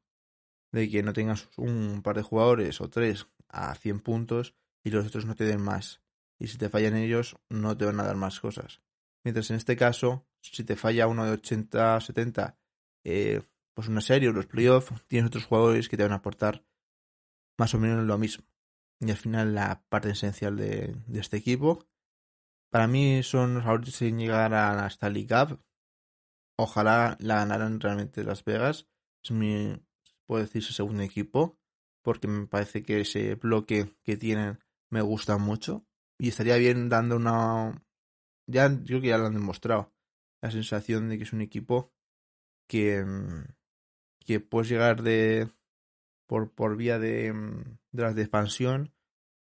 De 0.71 0.89
que 0.89 1.03
no 1.03 1.13
tengas 1.13 1.49
un 1.55 2.01
par 2.01 2.15
de 2.15 2.23
jugadores 2.23 2.81
o 2.81 2.89
tres 2.89 3.27
a 3.47 3.75
100 3.75 3.99
puntos 4.01 4.55
y 4.83 4.89
los 4.89 5.05
otros 5.05 5.25
no 5.25 5.35
te 5.35 5.45
den 5.45 5.62
más. 5.62 6.01
Y 6.39 6.47
si 6.47 6.57
te 6.57 6.69
fallan 6.69 6.95
ellos, 6.95 7.38
no 7.49 7.77
te 7.77 7.85
van 7.85 7.99
a 7.99 8.03
dar 8.03 8.15
más 8.15 8.39
cosas. 8.39 8.81
Mientras 9.23 9.49
en 9.51 9.57
este 9.57 9.75
caso, 9.75 10.25
si 10.41 10.63
te 10.63 10.75
falla 10.75 11.07
uno 11.07 11.25
de 11.25 11.31
80, 11.31 12.01
70, 12.01 12.57
eh, 13.03 13.41
pues 13.79 13.87
una 13.87 14.01
serie 14.01 14.27
o 14.27 14.33
los 14.33 14.45
playoffs, 14.45 14.91
tienes 15.07 15.29
otros 15.29 15.45
jugadores 15.45 15.87
que 15.87 15.95
te 15.95 16.03
van 16.03 16.11
a 16.11 16.15
aportar 16.15 16.65
más 17.57 17.73
o 17.73 17.79
menos 17.79 18.05
lo 18.05 18.17
mismo. 18.17 18.43
Y 18.99 19.09
al 19.09 19.15
final 19.15 19.55
la 19.55 19.85
parte 19.87 20.09
esencial 20.09 20.57
de, 20.57 20.97
este 21.13 21.37
equipo. 21.37 21.87
Para 22.69 22.87
mí 22.87 23.23
son 23.23 23.53
los 23.53 23.63
favoritos 23.63 24.01
en 24.01 24.17
llegar 24.17 24.53
a 24.53 24.75
la 24.75 24.87
Stanley 24.87 25.25
Cup. 25.25 25.61
Ojalá 26.57 27.15
la 27.21 27.35
ganaran 27.35 27.79
realmente 27.79 28.25
Las 28.25 28.43
Vegas. 28.43 28.89
Es 29.23 29.31
mi, 29.31 29.81
puedo 30.25 30.41
decir, 30.41 30.61
su 30.61 30.73
segundo 30.73 31.03
equipo. 31.03 31.57
Porque 32.03 32.27
me 32.27 32.47
parece 32.47 32.83
que 32.83 32.99
ese 32.99 33.35
bloque 33.35 33.95
que 34.03 34.17
tienen 34.17 34.59
me 34.89 35.01
gusta 35.01 35.37
mucho. 35.37 35.85
Y 36.17 36.27
estaría 36.27 36.57
bien 36.57 36.89
dando 36.89 37.15
una... 37.15 37.81
Ya 38.45 38.67
creo 38.83 38.99
que 38.99 39.07
ya 39.07 39.17
lo 39.17 39.27
han 39.27 39.35
demostrado. 39.35 39.93
La 40.41 40.51
sensación 40.51 41.07
de 41.07 41.17
que 41.17 41.23
es 41.23 41.31
un 41.31 41.39
equipo 41.39 41.93
que, 42.67 43.03
mm, 43.03 43.58
que 44.29 44.39
puedes 44.39 44.69
llegar 44.69 45.01
de 45.01 45.49
por, 46.27 46.51
por 46.51 46.77
vía 46.77 46.99
de, 46.99 47.33
mm, 47.33 47.77
de 47.93 48.03
las 48.03 48.13
de 48.13 48.21
expansión 48.21 48.93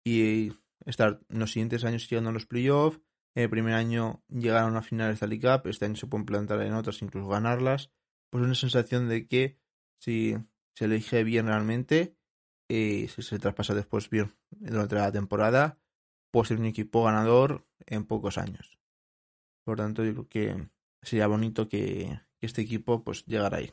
y 0.04 0.52
estar 0.84 1.20
en 1.30 1.38
los 1.38 1.52
siguientes 1.52 1.84
años 1.84 2.06
llegando 2.10 2.28
a 2.28 2.34
los 2.34 2.44
playoffs 2.44 3.00
el 3.34 3.50
primer 3.50 3.74
año 3.74 4.22
llegaron 4.28 4.68
a 4.68 4.72
una 4.72 4.82
final 4.82 5.08
de 5.08 5.14
Stanley 5.14 5.40
Cup, 5.40 5.66
este 5.66 5.86
año 5.86 5.96
se 5.96 6.06
pueden 6.06 6.26
plantar 6.26 6.60
en 6.62 6.74
otras, 6.74 7.02
incluso 7.02 7.28
ganarlas. 7.28 7.90
Pues 8.30 8.44
una 8.44 8.54
sensación 8.54 9.08
de 9.08 9.26
que 9.26 9.58
si 9.98 10.36
se 10.76 10.84
elige 10.84 11.24
bien 11.24 11.46
realmente, 11.46 12.16
y 12.68 13.08
si 13.08 13.22
se 13.22 13.38
traspasa 13.38 13.74
después 13.74 14.08
bien 14.08 14.34
durante 14.50 14.94
la 14.94 15.10
temporada, 15.10 15.78
puede 16.30 16.46
ser 16.46 16.58
un 16.58 16.66
equipo 16.66 17.04
ganador 17.04 17.66
en 17.86 18.04
pocos 18.04 18.38
años. 18.38 18.78
Por 19.64 19.78
tanto, 19.78 20.04
yo 20.04 20.12
creo 20.12 20.28
que 20.28 20.68
sería 21.02 21.26
bonito 21.26 21.68
que, 21.68 22.20
este 22.40 22.60
equipo 22.60 23.02
pues 23.02 23.24
llegara 23.24 23.56
ahí. 23.56 23.72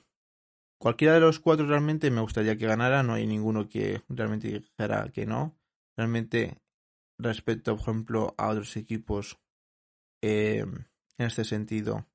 Cualquiera 0.82 1.14
de 1.14 1.20
los 1.20 1.40
cuatro 1.40 1.68
realmente 1.68 2.10
me 2.10 2.22
gustaría 2.22 2.58
que 2.58 2.66
ganara, 2.66 3.04
no 3.04 3.14
hay 3.14 3.28
ninguno 3.28 3.70
que 3.70 4.02
realmente 4.10 4.48
dijera 4.48 5.08
que 5.14 5.28
no. 5.28 5.56
Realmente, 5.96 6.58
respecto, 7.20 7.76
por 7.76 7.84
ejemplo, 7.84 8.34
a 8.36 8.48
otros 8.48 8.76
equipos 8.78 9.38
eh, 10.24 10.66
en 10.66 11.26
este 11.28 11.46
sentido, 11.46 12.08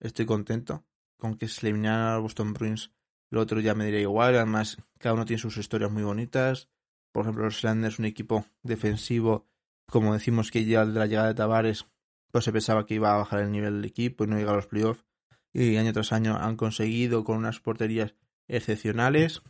estoy 0.00 0.24
contento 0.24 0.82
con 1.18 1.34
que 1.36 1.46
se 1.46 1.66
eliminaran 1.66 2.14
a 2.14 2.18
Boston 2.20 2.54
Bruins. 2.54 2.90
Lo 3.28 3.42
otro 3.42 3.60
ya 3.60 3.74
me 3.74 3.84
diría 3.84 4.00
igual. 4.00 4.34
Además, 4.34 4.78
cada 4.98 5.12
uno 5.14 5.26
tiene 5.26 5.42
sus 5.42 5.58
historias 5.58 5.90
muy 5.90 6.02
bonitas. 6.02 6.70
Por 7.12 7.24
ejemplo, 7.24 7.44
los 7.44 7.58
Islanders, 7.58 7.98
un 7.98 8.06
equipo 8.06 8.46
defensivo, 8.62 9.46
como 9.86 10.14
decimos 10.14 10.50
que 10.50 10.64
ya 10.64 10.86
de 10.86 10.98
la 10.98 11.04
llegada 11.04 11.28
de 11.28 11.34
Tavares, 11.34 11.86
pues 12.30 12.46
se 12.46 12.52
pensaba 12.52 12.86
que 12.86 12.94
iba 12.94 13.12
a 13.12 13.18
bajar 13.18 13.40
el 13.40 13.52
nivel 13.52 13.74
del 13.74 13.84
equipo 13.84 14.24
y 14.24 14.26
no 14.26 14.38
llega 14.38 14.52
a 14.52 14.56
los 14.56 14.68
playoffs. 14.68 15.04
Y 15.52 15.76
año 15.76 15.92
tras 15.92 16.12
año 16.12 16.36
han 16.36 16.56
conseguido 16.56 17.24
con 17.24 17.38
unas 17.38 17.60
porterías 17.60 18.14
excepcionales. 18.48 19.42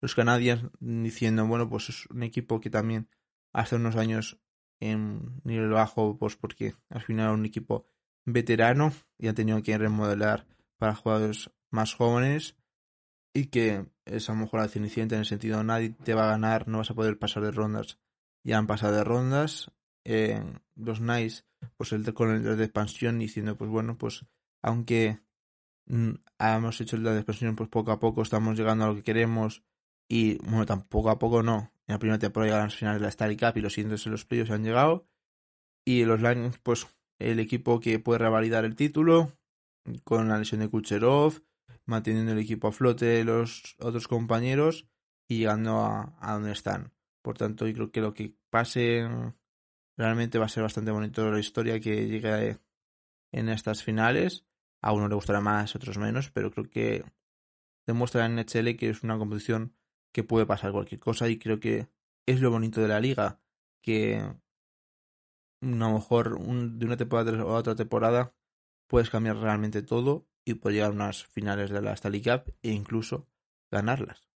Los 0.00 0.14
canadiens 0.14 0.64
diciendo, 0.80 1.46
bueno, 1.46 1.68
pues 1.68 1.88
es 1.88 2.06
un 2.06 2.22
equipo 2.22 2.60
que 2.60 2.70
también 2.70 3.08
hace 3.52 3.76
unos 3.76 3.96
años 3.96 4.38
en 4.80 5.40
nivel 5.44 5.70
bajo, 5.70 6.18
pues 6.18 6.36
porque 6.36 6.74
al 6.90 7.02
final 7.02 7.32
un 7.32 7.46
equipo 7.46 7.86
veterano 8.24 8.92
y 9.18 9.28
ha 9.28 9.34
tenido 9.34 9.62
que 9.62 9.78
remodelar 9.78 10.46
para 10.78 10.94
jugadores 10.94 11.50
más 11.70 11.94
jóvenes 11.94 12.56
y 13.32 13.46
que 13.46 13.86
es 14.04 14.28
a 14.28 14.32
lo 14.32 14.40
mejor 14.40 14.60
la 14.60 14.68
cenicienta 14.68 15.14
en 15.14 15.20
el 15.20 15.26
sentido 15.26 15.62
nadie 15.62 15.90
te 15.90 16.14
va 16.14 16.24
a 16.24 16.30
ganar, 16.30 16.68
no 16.68 16.78
vas 16.78 16.90
a 16.90 16.94
poder 16.94 17.18
pasar 17.18 17.42
de 17.42 17.50
rondas. 17.50 17.98
Ya 18.44 18.58
han 18.58 18.66
pasado 18.66 18.94
de 18.94 19.04
rondas. 19.04 19.70
Eh, 20.04 20.42
los 20.76 21.00
Nice, 21.00 21.44
pues 21.76 21.92
el 21.92 22.14
con 22.14 22.30
el 22.30 22.56
de 22.56 22.64
expansión 22.64 23.18
diciendo, 23.18 23.56
pues 23.56 23.70
bueno, 23.70 23.98
pues 23.98 24.24
aunque 24.62 25.20
hemos 25.86 26.80
hecho 26.80 26.96
el 26.96 27.04
de 27.04 27.16
expansión, 27.16 27.56
pues 27.56 27.68
poco 27.68 27.92
a 27.92 28.00
poco 28.00 28.22
estamos 28.22 28.58
llegando 28.58 28.84
a 28.84 28.88
lo 28.88 28.94
que 28.96 29.02
queremos 29.02 29.62
y 30.08 30.38
bueno, 30.38 30.66
tampoco 30.66 31.10
a 31.10 31.18
poco 31.18 31.42
no, 31.42 31.72
en 31.86 31.92
la 31.92 31.98
primera 31.98 32.18
temporada 32.18 32.46
llegaron 32.46 32.64
a 32.64 32.66
las 32.66 32.76
finales 32.76 33.00
de 33.00 33.04
la 33.04 33.10
Stanley 33.10 33.36
Cup 33.36 33.56
y 33.56 33.60
los 33.60 33.72
siguientes 33.72 34.06
en 34.06 34.12
los 34.12 34.24
playoffs 34.24 34.50
han 34.50 34.64
llegado. 34.64 35.08
Y 35.84 36.04
los 36.04 36.20
Lions, 36.20 36.58
pues 36.58 36.86
el 37.18 37.38
equipo 37.38 37.80
que 37.80 37.98
puede 37.98 38.18
revalidar 38.18 38.64
el 38.64 38.76
título 38.76 39.32
con 40.04 40.28
la 40.28 40.38
lesión 40.38 40.60
de 40.60 40.68
Kucherov, 40.68 41.42
manteniendo 41.84 42.32
el 42.32 42.38
equipo 42.38 42.68
a 42.68 42.72
flote 42.72 43.22
los 43.24 43.76
otros 43.78 44.08
compañeros 44.08 44.88
y 45.28 45.38
llegando 45.38 45.78
a, 45.78 46.16
a 46.20 46.34
donde 46.34 46.52
están. 46.52 46.92
Por 47.22 47.38
tanto, 47.38 47.66
yo 47.66 47.74
creo 47.74 47.90
que 47.92 48.00
lo 48.00 48.14
que 48.14 48.34
pase 48.50 49.08
realmente 49.96 50.38
va 50.38 50.46
a 50.46 50.48
ser 50.48 50.62
bastante 50.62 50.90
bonito 50.90 51.30
la 51.30 51.40
historia 51.40 51.80
que 51.80 52.08
llegue 52.08 52.58
en 53.32 53.48
estas 53.48 53.82
finales. 53.82 54.45
A 54.82 54.92
uno 54.92 55.08
le 55.08 55.14
gustará 55.14 55.40
más, 55.40 55.74
a 55.74 55.78
otros 55.78 55.98
menos, 55.98 56.30
pero 56.30 56.50
creo 56.50 56.68
que 56.68 57.04
demuestra 57.86 58.26
en 58.26 58.36
NHL 58.36 58.76
que 58.76 58.90
es 58.90 59.02
una 59.02 59.18
competición 59.18 59.74
que 60.12 60.24
puede 60.24 60.46
pasar 60.46 60.72
cualquier 60.72 61.00
cosa 61.00 61.28
y 61.28 61.38
creo 61.38 61.60
que 61.60 61.88
es 62.26 62.40
lo 62.40 62.50
bonito 62.50 62.80
de 62.80 62.88
la 62.88 63.00
liga, 63.00 63.40
que 63.82 64.16
a 64.16 64.36
lo 65.60 65.92
mejor 65.92 66.38
de 66.40 66.86
una 66.86 66.96
temporada 66.96 67.38
a 67.40 67.44
otra 67.44 67.76
temporada 67.76 68.34
puedes 68.88 69.10
cambiar 69.10 69.36
realmente 69.36 69.82
todo 69.82 70.28
y 70.44 70.54
puedes 70.54 70.76
llegar 70.76 70.90
a 70.90 70.94
unas 70.94 71.26
finales 71.26 71.70
de 71.70 71.82
la 71.82 71.92
Stanley 71.92 72.22
Cup 72.22 72.54
e 72.62 72.70
incluso 72.70 73.28
ganarlas. 73.70 74.28